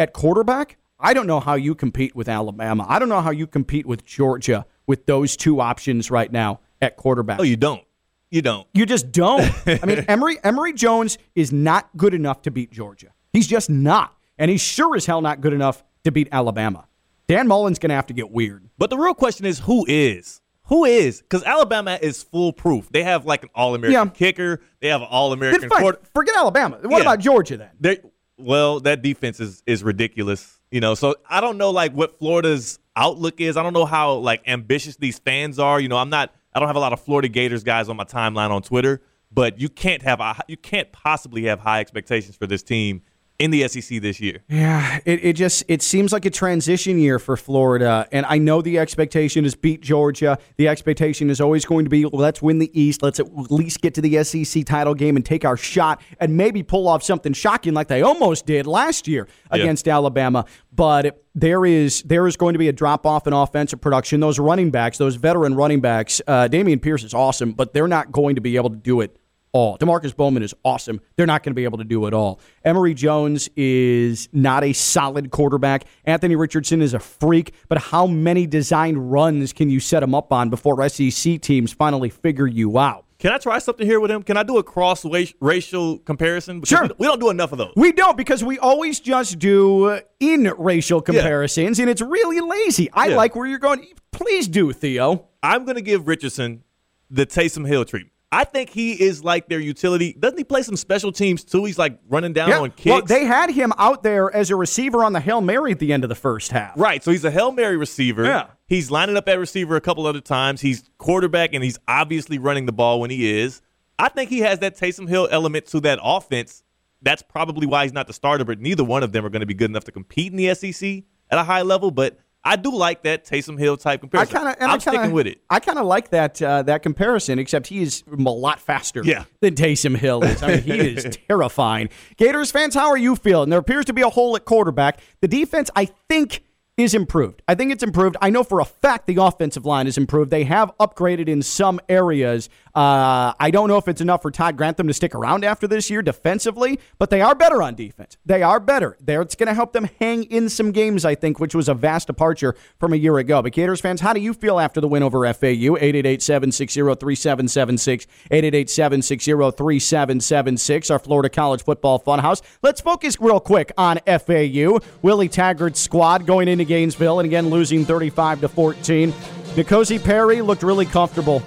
At 0.00 0.14
quarterback, 0.14 0.78
I 0.98 1.12
don't 1.12 1.26
know 1.26 1.40
how 1.40 1.54
you 1.56 1.74
compete 1.74 2.16
with 2.16 2.26
Alabama. 2.26 2.86
I 2.88 2.98
don't 2.98 3.10
know 3.10 3.20
how 3.20 3.30
you 3.32 3.46
compete 3.46 3.84
with 3.84 4.02
Georgia 4.06 4.64
with 4.86 5.04
those 5.04 5.36
two 5.36 5.60
options 5.60 6.10
right 6.10 6.32
now 6.32 6.60
at 6.80 6.96
quarterback. 6.96 7.38
Oh, 7.38 7.42
you 7.42 7.58
don't. 7.58 7.82
You 8.30 8.40
don't. 8.40 8.66
You 8.72 8.86
just 8.86 9.12
don't. 9.12 9.52
I 9.66 9.84
mean, 9.84 9.98
Emory 10.08 10.38
Emory 10.42 10.72
Jones 10.72 11.18
is 11.34 11.52
not 11.52 11.94
good 11.98 12.14
enough 12.14 12.40
to 12.42 12.50
beat 12.50 12.70
Georgia. 12.72 13.08
He's 13.34 13.46
just 13.46 13.68
not. 13.68 14.16
And 14.38 14.50
he's 14.50 14.62
sure 14.62 14.96
as 14.96 15.04
hell 15.04 15.20
not 15.20 15.42
good 15.42 15.52
enough 15.52 15.84
to 16.04 16.10
beat 16.10 16.28
Alabama. 16.32 16.86
Dan 17.28 17.46
Mullen's 17.46 17.78
going 17.78 17.90
to 17.90 17.94
have 17.94 18.06
to 18.06 18.14
get 18.14 18.30
weird. 18.30 18.70
But 18.78 18.88
the 18.88 18.96
real 18.96 19.12
question 19.12 19.44
is 19.44 19.58
who 19.58 19.84
is? 19.86 20.40
Who 20.68 20.86
is? 20.86 21.20
Because 21.20 21.42
Alabama 21.44 21.98
is 22.00 22.22
foolproof. 22.22 22.88
They 22.90 23.02
have 23.02 23.26
like 23.26 23.42
an 23.42 23.50
All 23.54 23.74
American 23.74 24.08
Yeah. 24.08 24.14
kicker. 24.14 24.62
They 24.80 24.88
have 24.88 25.02
an 25.02 25.08
All 25.10 25.34
American. 25.34 25.68
quarter. 25.68 25.98
forget 26.14 26.34
Alabama. 26.36 26.78
What 26.80 26.92
Yeah. 26.92 27.00
about 27.02 27.18
Georgia 27.18 27.58
then? 27.58 27.68
They 27.78 27.98
well, 28.40 28.80
that 28.80 29.02
defense 29.02 29.40
is 29.40 29.62
is 29.66 29.82
ridiculous. 29.82 30.60
You 30.70 30.80
know, 30.80 30.94
so 30.94 31.16
I 31.28 31.40
don't 31.40 31.58
know 31.58 31.70
like 31.70 31.92
what 31.92 32.18
Florida's 32.18 32.78
outlook 32.96 33.40
is. 33.40 33.56
I 33.56 33.62
don't 33.62 33.72
know 33.72 33.86
how 33.86 34.14
like 34.14 34.42
ambitious 34.46 34.96
these 34.96 35.18
fans 35.18 35.58
are. 35.58 35.80
You 35.80 35.88
know, 35.88 35.96
I'm 35.96 36.10
not. 36.10 36.34
I 36.54 36.58
don't 36.58 36.68
have 36.68 36.76
a 36.76 36.80
lot 36.80 36.92
of 36.92 37.00
Florida 37.00 37.28
Gators 37.28 37.62
guys 37.64 37.88
on 37.88 37.96
my 37.96 38.04
timeline 38.04 38.50
on 38.50 38.62
Twitter, 38.62 39.00
but 39.32 39.60
you 39.60 39.68
can't 39.68 40.02
have 40.02 40.20
you 40.48 40.56
can't 40.56 40.90
possibly 40.92 41.44
have 41.44 41.60
high 41.60 41.80
expectations 41.80 42.36
for 42.36 42.46
this 42.46 42.62
team 42.62 43.02
in 43.40 43.50
the 43.50 43.66
SEC 43.66 44.00
this 44.00 44.20
year. 44.20 44.38
Yeah, 44.48 45.00
it, 45.04 45.24
it 45.24 45.32
just 45.32 45.64
it 45.66 45.82
seems 45.82 46.12
like 46.12 46.24
a 46.26 46.30
transition 46.30 46.98
year 46.98 47.18
for 47.18 47.36
Florida, 47.36 48.06
and 48.12 48.26
I 48.26 48.38
know 48.38 48.62
the 48.62 48.78
expectation 48.78 49.44
is 49.44 49.54
beat 49.54 49.80
Georgia. 49.80 50.38
The 50.56 50.68
expectation 50.68 51.30
is 51.30 51.40
always 51.40 51.64
going 51.64 51.86
to 51.86 51.88
be 51.90 52.04
let's 52.04 52.40
win 52.42 52.58
the 52.58 52.70
East. 52.80 53.02
Let's 53.02 53.18
at 53.18 53.34
least 53.50 53.80
get 53.80 53.94
to 53.94 54.00
the 54.02 54.22
SEC 54.22 54.64
title 54.66 54.94
game 54.94 55.16
and 55.16 55.24
take 55.24 55.44
our 55.44 55.56
shot, 55.56 56.00
and 56.20 56.36
maybe 56.36 56.62
pull 56.62 56.86
off 56.86 57.02
something 57.02 57.32
shocking 57.32 57.74
like 57.74 57.88
they 57.88 58.02
almost 58.02 58.46
did 58.46 58.66
last 58.66 59.08
year 59.08 59.26
Yeah. 59.52 59.62
against 59.62 59.88
Alabama. 59.88 60.44
But 60.72 61.24
there 61.34 61.64
is 61.64 62.02
there 62.02 62.26
is 62.26 62.36
going 62.36 62.52
to 62.52 62.58
be 62.58 62.68
a 62.68 62.72
drop 62.72 63.06
off 63.06 63.26
in 63.26 63.32
offensive 63.32 63.80
production. 63.80 64.20
Those 64.20 64.38
running 64.38 64.70
backs, 64.70 64.98
those 64.98 65.16
veteran 65.16 65.54
running 65.54 65.80
backs, 65.80 66.20
uh, 66.26 66.48
Dameon 66.50 66.82
Pierce 66.82 67.04
is 67.04 67.14
awesome, 67.14 67.52
but 67.52 67.72
they're 67.72 67.88
not 67.88 68.12
going 68.12 68.34
to 68.34 68.40
be 68.40 68.56
able 68.56 68.70
to 68.70 68.76
do 68.76 69.00
it 69.00 69.16
all. 69.52 69.78
Demarkcus 69.78 70.14
Bowman 70.14 70.42
is 70.42 70.54
awesome. 70.64 71.00
They're 71.16 71.26
not 71.26 71.42
going 71.42 71.52
to 71.52 71.56
be 71.56 71.64
able 71.64 71.78
to 71.78 71.84
do 71.84 72.06
it 72.06 72.14
all. 72.14 72.40
Emory 72.64 72.94
Jones 72.94 73.48
is 73.56 74.28
not 74.32 74.62
a 74.64 74.72
solid 74.72 75.30
quarterback. 75.30 75.84
Anthony 76.04 76.36
Richardson 76.36 76.80
is 76.82 76.94
a 76.94 77.00
freak, 77.00 77.54
but 77.68 77.78
how 77.78 78.06
many 78.06 78.46
designed 78.46 79.10
runs 79.12 79.52
can 79.52 79.70
you 79.70 79.80
set 79.80 80.02
him 80.02 80.14
up 80.14 80.32
on 80.32 80.50
before 80.50 80.88
SEC 80.88 81.40
teams 81.40 81.72
finally 81.72 82.08
figure 82.10 82.46
you 82.46 82.78
out? 82.78 83.06
Can 83.18 83.32
I 83.32 83.38
try 83.38 83.58
something 83.58 83.86
here 83.86 84.00
with 84.00 84.10
him? 84.10 84.22
Can 84.22 84.38
I 84.38 84.42
do 84.44 84.56
a 84.56 84.62
cross 84.62 85.04
racial 85.40 85.98
comparison? 85.98 86.60
Because 86.60 86.68
Sure. 86.70 86.88
We, 86.96 87.06
don't 87.06 87.20
do 87.20 87.28
enough 87.28 87.52
of 87.52 87.58
those. 87.58 87.74
We 87.76 87.92
don't 87.92 88.16
because 88.16 88.42
we 88.42 88.58
always 88.58 88.98
just 88.98 89.38
do 89.38 89.84
uh, 89.90 90.00
in 90.20 90.50
racial 90.56 91.02
comparisons, 91.02 91.78
and 91.78 91.90
it's 91.90 92.00
really 92.00 92.40
lazy. 92.40 92.90
I 92.92 93.08
Yeah. 93.08 93.16
like 93.16 93.36
where 93.36 93.46
you're 93.46 93.58
going. 93.58 93.86
Please 94.10 94.48
do, 94.48 94.72
Theo. 94.72 95.26
I'm 95.42 95.64
going 95.66 95.74
to 95.76 95.82
give 95.82 96.08
Richardson 96.08 96.62
the 97.10 97.26
Taysom 97.26 97.66
Hill 97.68 97.84
treatment. 97.84 98.14
I 98.32 98.44
think 98.44 98.70
he 98.70 98.92
is 98.92 99.24
like 99.24 99.48
their 99.48 99.58
utility. 99.58 100.12
Doesn't 100.12 100.38
he 100.38 100.44
play 100.44 100.62
some 100.62 100.76
special 100.76 101.10
teams 101.10 101.42
too? 101.42 101.64
He's 101.64 101.78
like 101.78 101.98
running 102.08 102.32
down 102.32 102.52
on 102.52 102.70
kicks. 102.70 102.86
Well, 102.86 103.02
they 103.02 103.24
had 103.24 103.50
him 103.50 103.72
out 103.76 104.04
there 104.04 104.34
as 104.34 104.50
a 104.50 104.56
receiver 104.56 105.02
on 105.02 105.12
the 105.12 105.20
Hail 105.20 105.40
Mary 105.40 105.72
at 105.72 105.80
the 105.80 105.92
end 105.92 106.04
of 106.04 106.08
the 106.08 106.14
first 106.14 106.52
half. 106.52 106.78
Right. 106.78 107.02
So 107.02 107.10
he's 107.10 107.24
a 107.24 107.30
Hail 107.30 107.50
Mary 107.50 107.76
receiver. 107.76 108.24
Yeah. 108.24 108.46
He's 108.68 108.88
lining 108.88 109.16
up 109.16 109.28
at 109.28 109.36
receiver 109.38 109.74
a 109.74 109.80
couple 109.80 110.06
other 110.06 110.20
times. 110.20 110.60
He's 110.60 110.88
quarterback 110.98 111.54
and 111.54 111.64
he's 111.64 111.78
obviously 111.88 112.38
running 112.38 112.66
the 112.66 112.72
ball 112.72 113.00
when 113.00 113.10
he 113.10 113.40
is. 113.40 113.62
I 113.98 114.08
think 114.08 114.30
he 114.30 114.38
has 114.40 114.60
that 114.60 114.78
Taysom 114.78 115.08
Hill 115.08 115.26
element 115.30 115.66
to 115.66 115.80
that 115.80 115.98
offense. 116.00 116.62
That's 117.02 117.22
probably 117.22 117.66
why 117.66 117.82
he's 117.82 117.92
not 117.92 118.06
the 118.06 118.12
starter, 118.12 118.44
but 118.44 118.60
neither 118.60 118.84
one 118.84 119.02
of 119.02 119.10
them 119.10 119.26
are 119.26 119.30
going 119.30 119.40
to 119.40 119.46
be 119.46 119.54
good 119.54 119.70
enough 119.70 119.84
to 119.84 119.92
compete 119.92 120.32
in 120.32 120.36
the 120.36 120.54
SEC 120.54 121.02
at 121.30 121.38
a 121.38 121.44
high 121.44 121.62
level. 121.62 121.90
But 121.90 122.18
I 122.42 122.56
do 122.56 122.70
like 122.74 123.02
that 123.02 123.26
Taysom 123.26 123.58
Hill 123.58 123.76
type 123.76 124.00
I 124.00 124.02
comparison. 124.02 124.34
kind 124.36 124.48
of, 124.48 124.54
I'm 124.62 124.70
I 124.70 124.78
kinda, 124.78 124.80
sticking 124.98 125.12
with 125.12 125.26
it. 125.26 125.40
I 125.50 125.60
kind 125.60 125.78
of 125.78 125.84
like 125.86 126.08
that 126.10 126.40
uh, 126.40 126.62
that 126.62 126.82
comparison, 126.82 127.38
except 127.38 127.66
he 127.66 127.82
is 127.82 128.02
a 128.10 128.16
lot 128.16 128.60
faster 128.60 129.02
Yeah. 129.04 129.24
than 129.40 129.54
Taysom 129.54 129.96
Hill 129.96 130.22
is. 130.24 130.42
I 130.42 130.48
mean, 130.56 130.62
he 130.62 130.72
is 130.78 131.18
terrifying. 131.28 131.90
Gators 132.16 132.50
fans, 132.50 132.74
how 132.74 132.88
are 132.88 132.96
you 132.96 133.14
feeling? 133.16 133.50
There 133.50 133.58
appears 133.58 133.84
to 133.86 133.92
be 133.92 134.02
a 134.02 134.08
hole 134.08 134.36
at 134.36 134.44
quarterback. 134.46 135.00
The 135.20 135.28
defense, 135.28 135.70
I 135.76 135.86
think, 136.08 136.42
is 136.80 136.94
improved. 136.94 137.42
I 137.46 137.54
think 137.54 137.70
it's 137.72 137.82
improved. 137.82 138.16
I 138.20 138.30
know 138.30 138.44
for 138.44 138.60
a 138.60 138.64
fact 138.64 139.06
the 139.06 139.22
offensive 139.22 139.66
line 139.66 139.86
is 139.86 139.98
improved. 139.98 140.30
They 140.30 140.44
have 140.44 140.72
upgraded 140.78 141.28
in 141.28 141.42
some 141.42 141.80
areas. 141.88 142.48
Uh, 142.74 143.32
I 143.38 143.50
don't 143.50 143.68
know 143.68 143.76
if 143.78 143.88
it's 143.88 144.00
enough 144.00 144.22
for 144.22 144.30
Todd 144.30 144.56
Grantham 144.56 144.86
to 144.86 144.94
stick 144.94 145.14
around 145.14 145.44
after 145.44 145.66
this 145.66 145.90
year 145.90 146.00
defensively, 146.02 146.78
but 146.98 147.10
they 147.10 147.20
are 147.20 147.34
better 147.34 147.62
on 147.62 147.74
defense. 147.74 148.16
They 148.24 148.42
are 148.42 148.58
better. 148.60 148.96
There, 149.00 149.20
it's 149.22 149.34
going 149.34 149.48
to 149.48 149.54
help 149.54 149.72
them 149.72 149.88
hang 149.98 150.22
in 150.24 150.48
some 150.48 150.70
games, 150.70 151.04
I 151.04 151.16
think, 151.16 151.40
which 151.40 151.54
was 151.54 151.68
a 151.68 151.74
vast 151.74 152.06
departure 152.06 152.54
from 152.78 152.92
a 152.92 152.96
year 152.96 153.18
ago. 153.18 153.42
But 153.42 153.52
Gators 153.52 153.80
fans, 153.80 154.00
how 154.00 154.12
do 154.12 154.20
you 154.20 154.32
feel 154.32 154.60
after 154.60 154.80
the 154.80 154.86
win 154.88 155.02
over 155.02 155.20
FAU? 155.32 155.76
888-760-3776, 155.80 158.06
888-760-3776, 158.30 160.90
our 160.90 160.98
Florida 160.98 161.28
College 161.28 161.62
Football 161.64 162.00
Funhouse. 162.00 162.42
Let's 162.62 162.80
focus 162.80 163.20
real 163.20 163.40
quick 163.40 163.72
on 163.76 163.98
FAU. 164.06 164.78
Willie 165.02 165.28
Taggart's 165.28 165.80
squad 165.80 166.26
going 166.26 166.48
into 166.48 166.64
Gainesville 166.70 167.20
and 167.20 167.26
again 167.26 167.50
losing 167.50 167.84
35 167.84 168.40
to 168.40 168.48
14. 168.48 169.12
N'Kosi 169.12 170.02
Perry 170.02 170.40
looked 170.40 170.62
really 170.62 170.86
comfortable 170.86 171.42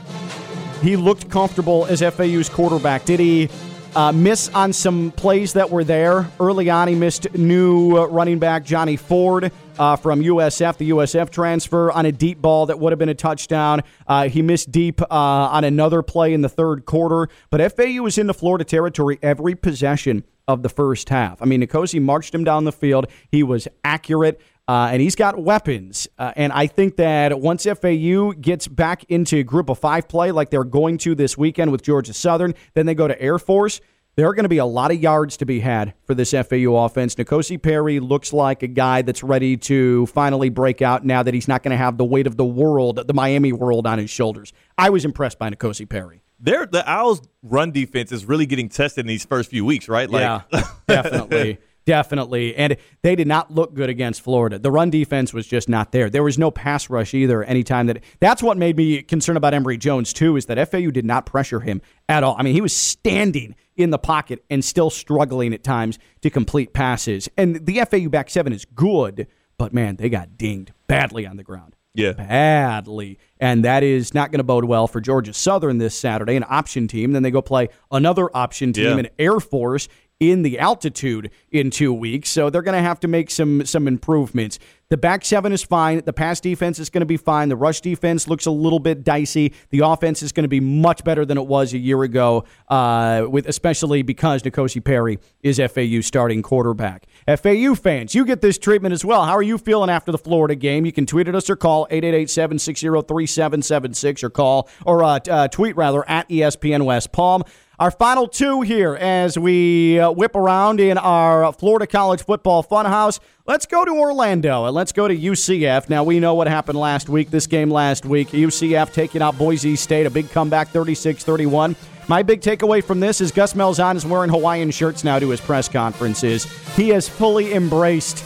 he 0.84 0.98
looked 0.98 1.30
comfortable 1.30 1.86
as 1.86 2.02
FAU's 2.02 2.50
quarterback. 2.50 3.06
Did 3.06 3.22
he 3.22 3.50
uh, 3.96 4.12
miss 4.12 4.50
on 4.50 4.74
some 4.74 5.12
plays 5.12 5.54
that 5.54 5.70
were 5.70 5.86
there? 5.86 6.30
Early 6.42 6.70
on, 6.70 6.90
he 6.90 6.96
missed 6.96 7.34
new 7.36 7.98
uh, 7.98 8.08
running 8.08 8.38
back 8.38 8.66
Johnny 8.66 8.98
Ford 8.98 9.50
uh, 9.80 9.96
from 9.96 10.20
USF, 10.22 10.78
the 10.78 10.90
USF 10.90 11.30
transfer, 11.30 11.90
on 11.90 12.06
a 12.06 12.12
deep 12.12 12.42
ball 12.42 12.66
that 12.66 12.80
would 12.80 12.92
have 12.92 13.00
been 13.00 13.08
a 13.08 13.16
touchdown. 13.16 13.82
Uh, 14.06 14.28
he 14.28 14.42
missed 14.42 14.72
deep 14.72 15.02
uh, 15.02 15.06
on 15.10 15.64
another 15.64 16.02
play 16.02 16.34
in 16.34 16.42
the 16.42 16.50
third 16.50 16.86
quarter. 16.86 17.30
But 17.50 17.72
FAU 17.72 18.04
was 18.04 18.18
in 18.18 18.28
the 18.28 18.34
Florida 18.34 18.66
territory 18.66 19.20
every 19.22 19.56
possession 19.56 20.26
of 20.48 20.64
the 20.64 20.70
first 20.70 21.08
half. 21.08 21.42
I 21.42 21.46
mean, 21.46 21.62
N'Kosi 21.62 22.02
marched 22.02 22.36
him 22.36 22.44
down 22.44 22.66
the 22.66 22.74
field. 22.74 23.08
He 23.32 23.44
was 23.44 23.70
accurate. 23.86 24.42
Uh, 24.68 24.90
and 24.92 25.02
he's 25.02 25.16
got 25.16 25.38
weapons. 25.38 26.08
Uh, 26.18 26.32
and 26.36 26.54
I 26.54 26.68
think 26.68 26.96
that 26.96 27.40
once 27.40 27.66
FAU 27.66 28.32
gets 28.32 28.68
back 28.68 29.04
into 29.06 29.44
group 29.44 29.70
of 29.70 29.78
five 29.78 30.08
play, 30.08 30.32
like 30.32 30.52
they're 30.52 30.64
going 30.64 30.98
to 31.00 31.16
this 31.16 31.38
weekend 31.38 31.72
with 31.72 31.82
Georgia 31.82 32.14
Southern, 32.14 32.54
then 32.74 32.86
they 32.86 32.96
go 32.96 33.08
to 33.08 33.22
Air 33.22 33.40
Force. 33.40 33.82
There 34.16 34.28
are 34.28 34.34
going 34.34 34.44
to 34.44 34.50
be 34.50 34.60
a 34.60 34.66
lot 34.66 34.92
of 34.92 35.02
yards 35.02 35.38
to 35.38 35.46
be 35.46 35.60
had 35.60 35.96
for 36.06 36.14
this 36.14 36.32
FAU 36.32 36.76
offense. 36.76 37.16
N'Kosi 37.16 37.62
Perry 37.62 38.00
looks 38.00 38.32
like 38.32 38.62
a 38.62 38.68
guy 38.68 39.02
that's 39.02 39.24
ready 39.24 39.58
to 39.58 40.06
finally 40.06 40.50
break 40.50 40.84
out 40.84 41.04
now 41.04 41.24
that 41.24 41.34
he's 41.34 41.48
not 41.48 41.64
going 41.64 41.72
to 41.72 41.78
have 41.78 41.98
the 41.98 42.06
weight 42.06 42.28
of 42.28 42.38
the 42.38 42.46
world, 42.46 43.02
the 43.08 43.14
Miami 43.14 43.52
world, 43.52 43.88
on 43.88 43.98
his 43.98 44.12
shoulders. 44.12 44.54
I 44.78 44.92
was 44.92 45.04
impressed 45.04 45.40
by 45.40 45.50
N'Kosi 45.50 45.90
Perry. 45.90 46.22
They're, 46.40 46.68
the 46.68 46.88
Owls' 46.88 47.22
run 47.42 47.72
defense 47.72 48.12
is 48.12 48.26
really 48.26 48.46
getting 48.46 48.70
tested 48.70 49.02
in 49.02 49.08
these 49.08 49.26
first 49.26 49.50
few 49.50 49.66
weeks, 49.66 49.90
right? 49.90 50.10
Like, 50.10 50.44
yeah, 50.52 50.68
definitely. 50.88 51.58
Definitely. 51.86 52.56
And 52.56 52.78
they 53.02 53.16
did 53.16 53.28
not 53.28 53.52
look 53.52 53.74
good 53.74 53.90
against 53.90 54.22
Florida. 54.22 54.58
The 54.58 54.72
run 54.72 54.90
defense 54.90 55.34
was 55.34 55.46
just 55.46 55.68
not 55.68 55.92
there. 55.92 56.10
There 56.10 56.24
was 56.24 56.38
no 56.38 56.50
pass 56.50 56.90
rush 56.90 57.14
either 57.14 57.44
anytime 57.44 57.88
that 57.88 58.04
that's 58.20 58.42
what 58.42 58.58
made 58.58 58.78
me 58.78 59.02
concerned 59.02 59.38
about 59.38 59.54
Emory 59.54 59.78
Jones 59.78 60.14
too, 60.14 60.38
is 60.38 60.46
that 60.46 60.70
FAU 60.72 60.92
did 60.92 61.06
not 61.06 61.26
pressure 61.26 61.60
him 61.60 61.82
at 62.08 62.24
all. 62.24 62.36
I 62.40 62.44
mean, 62.44 62.54
he 62.54 62.62
was 62.62 62.76
standing 62.76 63.56
in 63.76 63.90
the 63.90 63.98
pocket 64.00 64.44
and 64.50 64.64
still 64.64 64.90
struggling 64.90 65.54
at 65.54 65.64
times 65.64 66.00
to 66.22 66.30
complete 66.30 66.74
passes. 66.74 67.28
And 67.38 67.66
the 67.66 67.82
FAU 67.90 68.08
back 68.10 68.30
seven 68.30 68.54
is 68.54 68.66
good, 68.66 69.28
but 69.58 69.64
but 69.64 69.74
man, 69.74 69.96
they 69.96 70.10
got 70.10 70.38
dinged 70.38 70.74
badly 70.88 71.26
on 71.26 71.38
the 71.38 71.44
ground. 71.44 71.76
Yeah. 71.94 72.12
Badly. 72.14 73.18
And 73.40 73.64
that 73.64 73.82
is 73.84 74.14
not 74.14 74.32
going 74.32 74.40
to 74.40 74.44
bode 74.44 74.66
well 74.66 74.88
for 74.88 75.00
Georgia 75.00 75.32
Southern 75.32 75.78
this 75.78 75.96
Saturday, 75.96 76.36
an 76.36 76.44
option 76.50 76.88
team. 76.88 77.12
Then 77.14 77.24
they 77.24 77.32
go 77.32 77.42
play 77.42 77.70
another 77.92 78.36
option 78.36 78.74
team 78.74 78.86
Yeah. 78.86 78.98
in 78.98 79.10
Air 79.20 79.40
Force 79.40 79.88
in 80.20 80.44
the 80.44 80.60
altitude 80.60 81.30
in 81.52 81.70
two 81.70 81.94
weeks. 81.94 82.30
So 82.30 82.50
they're 82.50 82.62
going 82.62 82.78
to 82.78 82.82
have 82.82 83.00
to 83.02 83.08
make 83.08 83.30
some 83.30 83.66
some 83.66 83.88
improvements. 83.88 84.60
The 84.94 84.98
back 84.98 85.26
seven 85.26 85.52
is 85.52 85.64
fine. 85.64 86.04
The 86.06 86.14
pass 86.14 86.40
defense 86.40 86.78
is 86.78 86.92
going 86.92 87.02
to 87.02 87.08
be 87.08 87.18
fine. 87.18 87.50
The 87.50 87.56
rush 87.56 87.82
defense 87.82 88.28
looks 88.28 88.46
a 88.46 88.52
little 88.52 88.78
bit 88.78 89.04
dicey. 89.04 89.52
The 89.72 89.80
offense 89.80 90.22
is 90.22 90.32
going 90.32 90.44
to 90.44 90.48
be 90.48 90.60
much 90.60 91.04
better 91.04 91.26
than 91.26 91.40
it 91.40 91.48
was 91.48 91.74
a 91.74 91.80
year 91.80 92.04
ago, 92.04 92.44
uh, 92.68 93.26
with 93.28 93.48
especially 93.48 94.04
because 94.04 94.44
N'Kosi 94.44 94.84
Perry 94.84 95.18
is 95.42 95.58
FAU 95.58 96.02
starting 96.02 96.44
quarterback. 96.44 97.08
FAU 97.28 97.74
fans, 97.74 98.14
you 98.14 98.24
get 98.24 98.42
this 98.42 98.60
treatment 98.60 98.94
as 98.94 99.04
well. 99.04 99.26
How 99.26 99.34
are 99.34 99.42
you 99.42 99.58
feeling 99.58 99.90
after 99.90 100.12
the 100.12 100.20
Florida 100.20 100.54
game? 100.54 100.86
You 100.86 100.92
can 100.92 101.08
tweet 101.08 101.28
at 101.28 101.34
us 101.34 101.50
or 101.50 101.56
call 101.56 101.88
888-760-3776 101.88 104.24
or 104.24 104.30
call 104.30 104.70
or 104.86 105.04
uh, 105.04 105.18
uh, 105.28 105.48
tweet 105.48 105.76
rather 105.76 106.08
at 106.08 106.30
ESPN 106.30 106.86
West 106.86 107.12
Palm. 107.12 107.44
Our 107.80 107.90
final 107.90 108.28
two 108.28 108.62
here 108.62 108.94
as 108.94 109.38
we 109.38 110.00
uh, 110.00 110.12
whip 110.12 110.36
around 110.36 110.80
in 110.80 111.00
our 111.00 111.52
Florida 111.54 111.88
College 111.88 112.24
Football 112.24 112.64
Funhouse. 112.64 113.20
Let's 113.46 113.66
go 113.66 113.84
to 113.84 113.92
Orlando 113.92 114.68
and 114.68 114.74
let's 114.74 114.94
go 114.94 115.06
to 115.06 115.14
UCF. 115.14 115.90
Now, 115.90 116.06
we 116.06 116.22
know 116.22 116.34
what 116.34 116.48
happened 116.48 116.80
last 116.80 117.10
week, 117.10 117.30
this 117.30 117.46
game 117.46 117.70
last 117.70 118.06
week. 118.06 118.30
UCF 118.30 118.94
taking 118.94 119.22
out 119.22 119.38
Boise 119.38 119.76
State, 119.76 120.06
a 120.06 120.10
big 120.10 120.30
comeback 120.30 120.70
36 120.70 121.26
31. 121.26 121.76
My 122.08 122.24
big 122.24 122.40
takeaway 122.40 122.82
from 122.82 123.02
this 123.02 123.20
is 123.20 123.34
Gus 123.34 123.54
Malzahn 123.54 123.98
is 123.98 124.06
wearing 124.06 124.30
Hawaiian 124.30 124.72
shirts 124.72 125.04
now 125.04 125.20
to 125.20 125.28
his 125.28 125.42
press 125.42 125.68
conferences. 125.68 126.46
He 126.78 126.88
has 126.90 127.10
fully 127.10 127.54
embraced 127.54 128.24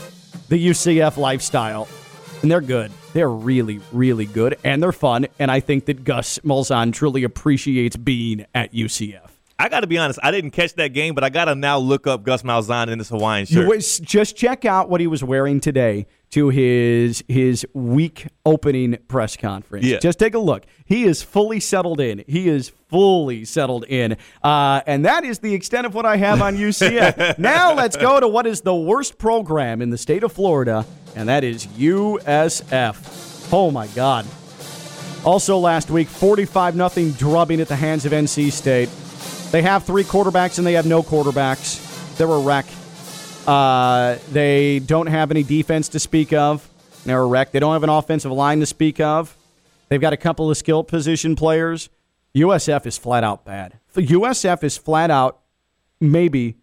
the 0.50 0.68
UCF 0.68 1.18
lifestyle, 1.18 1.88
and 2.44 2.52
they're 2.52 2.62
good. 2.62 2.92
They're 3.14 3.28
really, 3.28 3.82
really 3.92 4.28
good, 4.28 4.60
and 4.64 4.84
they're 4.84 4.92
fun. 4.92 5.26
And 5.40 5.50
I 5.50 5.62
think 5.62 5.86
that 5.86 6.04
Gus 6.04 6.38
Malzahn 6.40 6.94
truly 6.94 7.24
appreciates 7.24 7.96
being 7.96 8.46
at 8.54 8.72
UCF. 8.72 9.27
I 9.60 9.70
got 9.70 9.80
to 9.80 9.88
be 9.88 9.98
honest. 9.98 10.20
I 10.22 10.30
didn't 10.30 10.52
catch 10.52 10.74
that 10.76 10.90
game, 10.90 11.16
but 11.16 11.24
I 11.24 11.30
got 11.30 11.46
to 11.46 11.56
now 11.56 11.80
look 11.80 12.06
up 12.06 12.24
Gus 12.24 12.44
Malzahn 12.44 12.90
in 12.90 13.00
this 13.00 13.10
Hawaiian 13.10 13.48
You 13.50 13.62
shirt. 13.62 13.68
was- 13.68 13.98
just 14.00 14.36
check 14.38 14.66
out 14.66 14.88
what 14.90 15.02
he 15.02 15.08
was 15.08 15.24
wearing 15.24 15.60
today 15.60 16.06
to 16.30 16.50
his 16.50 17.24
his 17.28 17.66
week 17.74 18.28
opening 18.46 18.98
press 19.08 19.36
conference. 19.38 19.86
Yeah. 19.86 19.98
Just 20.00 20.20
take 20.20 20.36
a 20.36 20.40
look. 20.40 20.66
He 20.86 21.06
is 21.06 21.24
fully 21.24 21.60
settled 21.60 22.00
in. 22.02 22.24
He 22.28 22.50
is 22.50 22.70
fully 22.90 23.46
settled 23.46 23.86
in. 23.86 24.18
Uh, 24.44 24.82
and 24.86 25.06
that 25.06 25.24
is 25.24 25.40
the 25.40 25.54
extent 25.56 25.88
of 25.88 25.96
what 25.96 26.06
I 26.06 26.18
have 26.18 26.42
on 26.42 26.56
UCF. 26.58 27.38
now 27.40 27.74
let's 27.74 27.96
go 27.98 28.20
to 28.20 28.28
what 28.28 28.46
is 28.46 28.62
the 28.62 28.76
worst 28.76 29.18
program 29.18 29.82
in 29.82 29.90
the 29.90 29.98
state 29.98 30.22
of 30.24 30.32
Florida, 30.34 30.86
and 31.16 31.30
that 31.30 31.44
is 31.44 31.66
USF. 31.68 33.50
Oh 33.54 33.72
my 33.72 33.88
God. 33.88 34.26
Also 35.26 35.58
last 35.58 35.90
week, 35.90 36.08
45 36.08 36.76
nothing 36.76 37.12
drubbing 37.14 37.60
at 37.60 37.68
the 37.68 37.76
hands 37.76 38.06
of 38.06 38.12
NC 38.12 38.52
State. 38.52 38.90
They 39.52 39.62
have 39.62 39.86
three 39.86 40.04
quarterbacks 40.04 40.58
and 40.58 40.68
they 40.68 40.74
have 40.74 40.86
no 40.86 41.02
quarterbacks. 41.02 42.18
They're 42.18 42.28
a 42.28 42.40
wreck. 42.40 42.66
Uh, 43.48 44.18
they 44.32 44.80
don't 44.80 45.08
have 45.08 45.32
any 45.32 45.44
defense 45.44 45.88
to 45.90 46.00
speak 46.00 46.34
of. 46.34 46.70
They're 47.06 47.22
a 47.22 47.26
wreck. 47.26 47.52
They 47.52 47.60
don't 47.60 47.72
have 47.72 47.84
an 47.84 47.90
offensive 47.90 48.32
line 48.32 48.60
to 48.60 48.66
speak 48.66 49.00
of. 49.00 49.38
They've 49.88 50.02
got 50.02 50.12
a 50.12 50.18
couple 50.18 50.52
of 50.52 50.58
skill 50.58 50.84
position 50.84 51.38
players. 51.38 51.90
USF 52.36 52.86
is 52.86 52.98
flat 52.98 53.24
out 53.24 53.46
bad. 53.46 53.80
USF 53.96 54.64
is 54.64 54.78
flat 54.78 55.10
out 55.10 55.40
maybe 56.02 56.58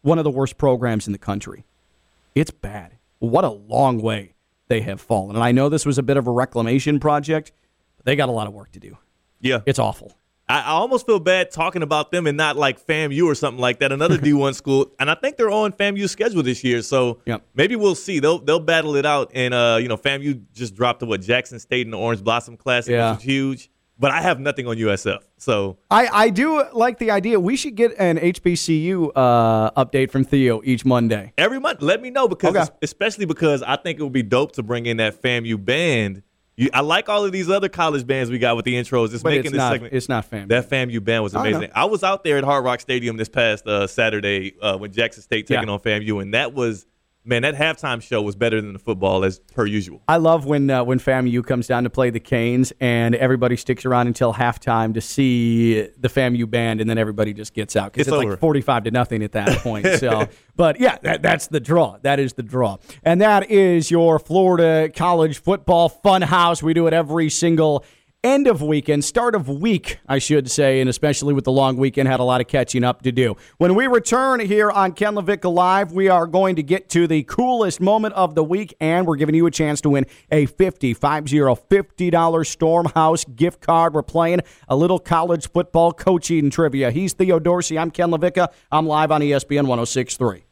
one 0.00 0.18
of 0.18 0.24
the 0.24 0.30
worst 0.30 0.56
programs 0.56 1.06
in 1.06 1.12
the 1.12 1.18
country. 1.18 1.64
It's 2.34 2.50
bad. 2.50 2.96
What 3.18 3.44
a 3.44 3.50
long 3.50 4.00
way 4.00 4.34
they 4.68 4.80
have 4.80 5.00
fallen. 5.02 5.36
And 5.36 5.44
I 5.44 5.52
know 5.52 5.68
this 5.68 5.84
was 5.84 5.98
a 5.98 6.02
bit 6.02 6.16
of 6.16 6.26
a 6.26 6.30
reclamation 6.30 6.98
project, 6.98 7.52
but 7.98 8.06
they 8.06 8.16
got 8.16 8.30
a 8.30 8.32
lot 8.32 8.46
of 8.46 8.54
work 8.54 8.72
to 8.72 8.80
do. 8.80 8.96
yeah. 9.40 9.60
It's 9.66 9.78
awful. 9.78 10.16
I, 10.52 10.60
I 10.60 10.70
almost 10.70 11.06
feel 11.06 11.18
bad 11.18 11.50
talking 11.50 11.82
about 11.82 12.10
them 12.12 12.26
and 12.26 12.36
not 12.36 12.56
like 12.56 12.84
FAMU 12.86 13.24
or 13.24 13.34
something 13.34 13.60
like 13.60 13.78
that, 13.80 13.90
another 13.92 14.18
D1 14.26 14.54
school. 14.54 14.90
And 15.00 15.10
I 15.10 15.14
think 15.14 15.36
they're 15.36 15.50
on 15.50 15.72
FAMU's 15.72 16.10
schedule 16.10 16.42
this 16.42 16.62
year, 16.62 16.82
so 16.82 17.20
Yep. 17.26 17.42
maybe 17.54 17.74
we'll 17.76 17.94
see. 17.94 18.18
They'll 18.20 18.38
they'll 18.38 18.60
battle 18.60 18.94
it 18.96 19.06
out. 19.06 19.30
And 19.34 19.54
uh, 19.54 19.78
you 19.80 19.88
know, 19.88 19.96
FAMU 19.96 20.42
just 20.52 20.74
dropped 20.74 21.00
to 21.00 21.06
what 21.06 21.20
Jackson 21.22 21.58
State 21.58 21.86
in 21.86 21.90
the 21.90 21.98
Orange 21.98 22.22
Blossom 22.22 22.56
Classic, 22.56 22.92
Yeah. 22.92 23.12
which 23.12 23.18
was 23.18 23.24
huge. 23.24 23.70
But 23.98 24.10
I 24.10 24.20
have 24.20 24.40
nothing 24.40 24.66
on 24.66 24.76
USF, 24.78 25.20
so 25.36 25.76
I, 25.90 26.08
I 26.12 26.30
do 26.30 26.64
like 26.72 26.98
the 26.98 27.12
idea. 27.12 27.38
We 27.38 27.54
should 27.56 27.76
get 27.76 27.92
an 27.98 28.18
HBCU 28.18 29.12
uh, 29.14 29.70
update 29.84 30.10
from 30.10 30.24
Theo 30.24 30.60
each 30.64 30.84
Monday. 30.84 31.32
every 31.38 31.60
month 31.60 31.82
let 31.82 32.02
me 32.02 32.10
know 32.10 32.26
because 32.26 32.56
Okay. 32.56 32.66
especially 32.82 33.26
because 33.26 33.62
I 33.62 33.76
think 33.76 34.00
it 34.00 34.02
would 34.02 34.12
be 34.12 34.24
dope 34.24 34.52
to 34.52 34.62
bring 34.64 34.86
in 34.86 34.96
that 34.96 35.22
FAMU 35.22 35.64
band. 35.64 36.22
You, 36.56 36.68
I 36.74 36.80
like 36.80 37.08
all 37.08 37.24
of 37.24 37.32
these 37.32 37.48
other 37.48 37.68
college 37.70 38.06
bands 38.06 38.30
we 38.30 38.38
got 38.38 38.56
with 38.56 38.66
the 38.66 38.74
intros. 38.74 39.14
It's 39.14 39.22
But 39.22 39.30
making 39.30 39.44
it's 39.46 39.52
this 39.52 39.58
not, 39.58 39.72
segment. 39.72 39.92
it's 39.94 40.08
not 40.08 40.24
family. 40.26 40.48
That 40.48 40.68
FAMU 40.68 41.02
band 41.02 41.22
was 41.22 41.34
I 41.34 41.48
amazing. 41.48 41.70
I, 41.74 41.86
was 41.86 42.04
out 42.04 42.24
there 42.24 42.36
at 42.36 42.44
Hard 42.44 42.62
Rock 42.64 42.80
Stadium 42.80 43.16
this 43.16 43.30
past 43.30 43.66
uh, 43.66 43.86
Saturday 43.86 44.54
uh, 44.60 44.76
when 44.76 44.92
Jackson 44.92 45.22
State 45.22 45.46
taking 45.46 45.68
Yeah. 45.68 45.72
on 45.74 45.80
FAMU, 45.80 46.20
and 46.20 46.34
that 46.34 46.52
was 46.52 46.84
man, 47.24 47.42
that 47.42 47.54
halftime 47.54 48.02
show 48.02 48.20
was 48.22 48.36
better 48.36 48.60
than 48.60 48.72
the 48.72 48.78
football 48.78 49.24
as 49.24 49.38
per 49.38 49.66
usual. 49.66 50.02
I 50.08 50.16
love 50.16 50.46
when 50.46 50.70
uh, 50.70 50.84
when 50.84 50.98
FAMU 50.98 51.44
comes 51.44 51.66
down 51.66 51.84
to 51.84 51.90
play 51.90 52.10
the 52.10 52.20
Canes 52.20 52.72
and 52.80 53.14
everybody 53.14 53.56
sticks 53.56 53.84
around 53.84 54.06
until 54.06 54.34
halftime 54.34 54.94
to 54.94 55.00
see 55.00 55.82
the 55.82 56.08
FAMU 56.08 56.48
band, 56.50 56.80
and 56.80 56.88
then 56.88 56.98
everybody 56.98 57.32
just 57.32 57.54
gets 57.54 57.76
out 57.76 57.92
because 57.92 58.08
It's 58.08 58.16
it's, 58.16 58.24
like 58.24 58.38
forty 58.38 58.60
five 58.60 58.84
to 58.84 58.90
nothing 58.90 59.22
at 59.22 59.32
that 59.32 59.58
point. 59.62 59.86
So, 59.98 60.28
but 60.56 60.80
yeah, 60.80 60.98
that, 61.02 61.22
that's 61.22 61.48
the 61.48 61.60
draw. 61.60 61.98
That 62.02 62.18
is 62.18 62.34
the 62.34 62.42
draw, 62.42 62.78
and 63.02 63.20
that 63.20 63.50
is 63.50 63.90
your 63.90 64.18
Florida 64.18 64.90
College 64.94 65.38
Football 65.38 65.88
Fun 65.88 66.22
House. 66.22 66.62
We 66.62 66.74
do 66.74 66.86
it 66.86 66.92
every 66.92 67.30
single. 67.30 67.84
End 68.24 68.46
of 68.46 68.62
weekend, 68.62 69.04
start 69.04 69.34
of 69.34 69.48
week, 69.48 69.98
I 70.06 70.20
should 70.20 70.48
say, 70.48 70.80
and 70.80 70.88
especially 70.88 71.34
with 71.34 71.42
the 71.42 71.50
long 71.50 71.76
weekend, 71.76 72.06
had 72.06 72.20
a 72.20 72.22
lot 72.22 72.40
of 72.40 72.46
catching 72.46 72.84
up 72.84 73.02
to 73.02 73.10
do. 73.10 73.36
When 73.58 73.74
we 73.74 73.88
return 73.88 74.38
here 74.38 74.70
on 74.70 74.92
Ken 74.92 75.16
LaVicka 75.16 75.52
Live, 75.52 75.90
we 75.90 76.08
are 76.08 76.28
going 76.28 76.54
to 76.54 76.62
get 76.62 76.88
to 76.90 77.08
the 77.08 77.24
coolest 77.24 77.80
moment 77.80 78.14
of 78.14 78.36
the 78.36 78.44
week, 78.44 78.76
and 78.78 79.08
we're 79.08 79.16
giving 79.16 79.34
you 79.34 79.46
a 79.46 79.50
chance 79.50 79.80
to 79.80 79.90
win 79.90 80.06
a 80.30 80.46
50 80.46 80.94
50 80.94 81.00
$50 81.00 82.10
Stormhouse 82.12 83.34
gift 83.34 83.60
card. 83.60 83.92
We're 83.92 84.04
playing 84.04 84.42
a 84.68 84.76
little 84.76 85.00
college 85.00 85.50
football 85.50 85.92
coaching 85.92 86.48
trivia. 86.48 86.92
He's 86.92 87.14
Theo 87.14 87.40
Dorsey. 87.40 87.76
I'm 87.76 87.90
Ken 87.90 88.10
LaVicka. 88.12 88.52
I'm 88.70 88.86
live 88.86 89.10
on 89.10 89.20
ESPN 89.20 89.66
1063. 89.66 90.44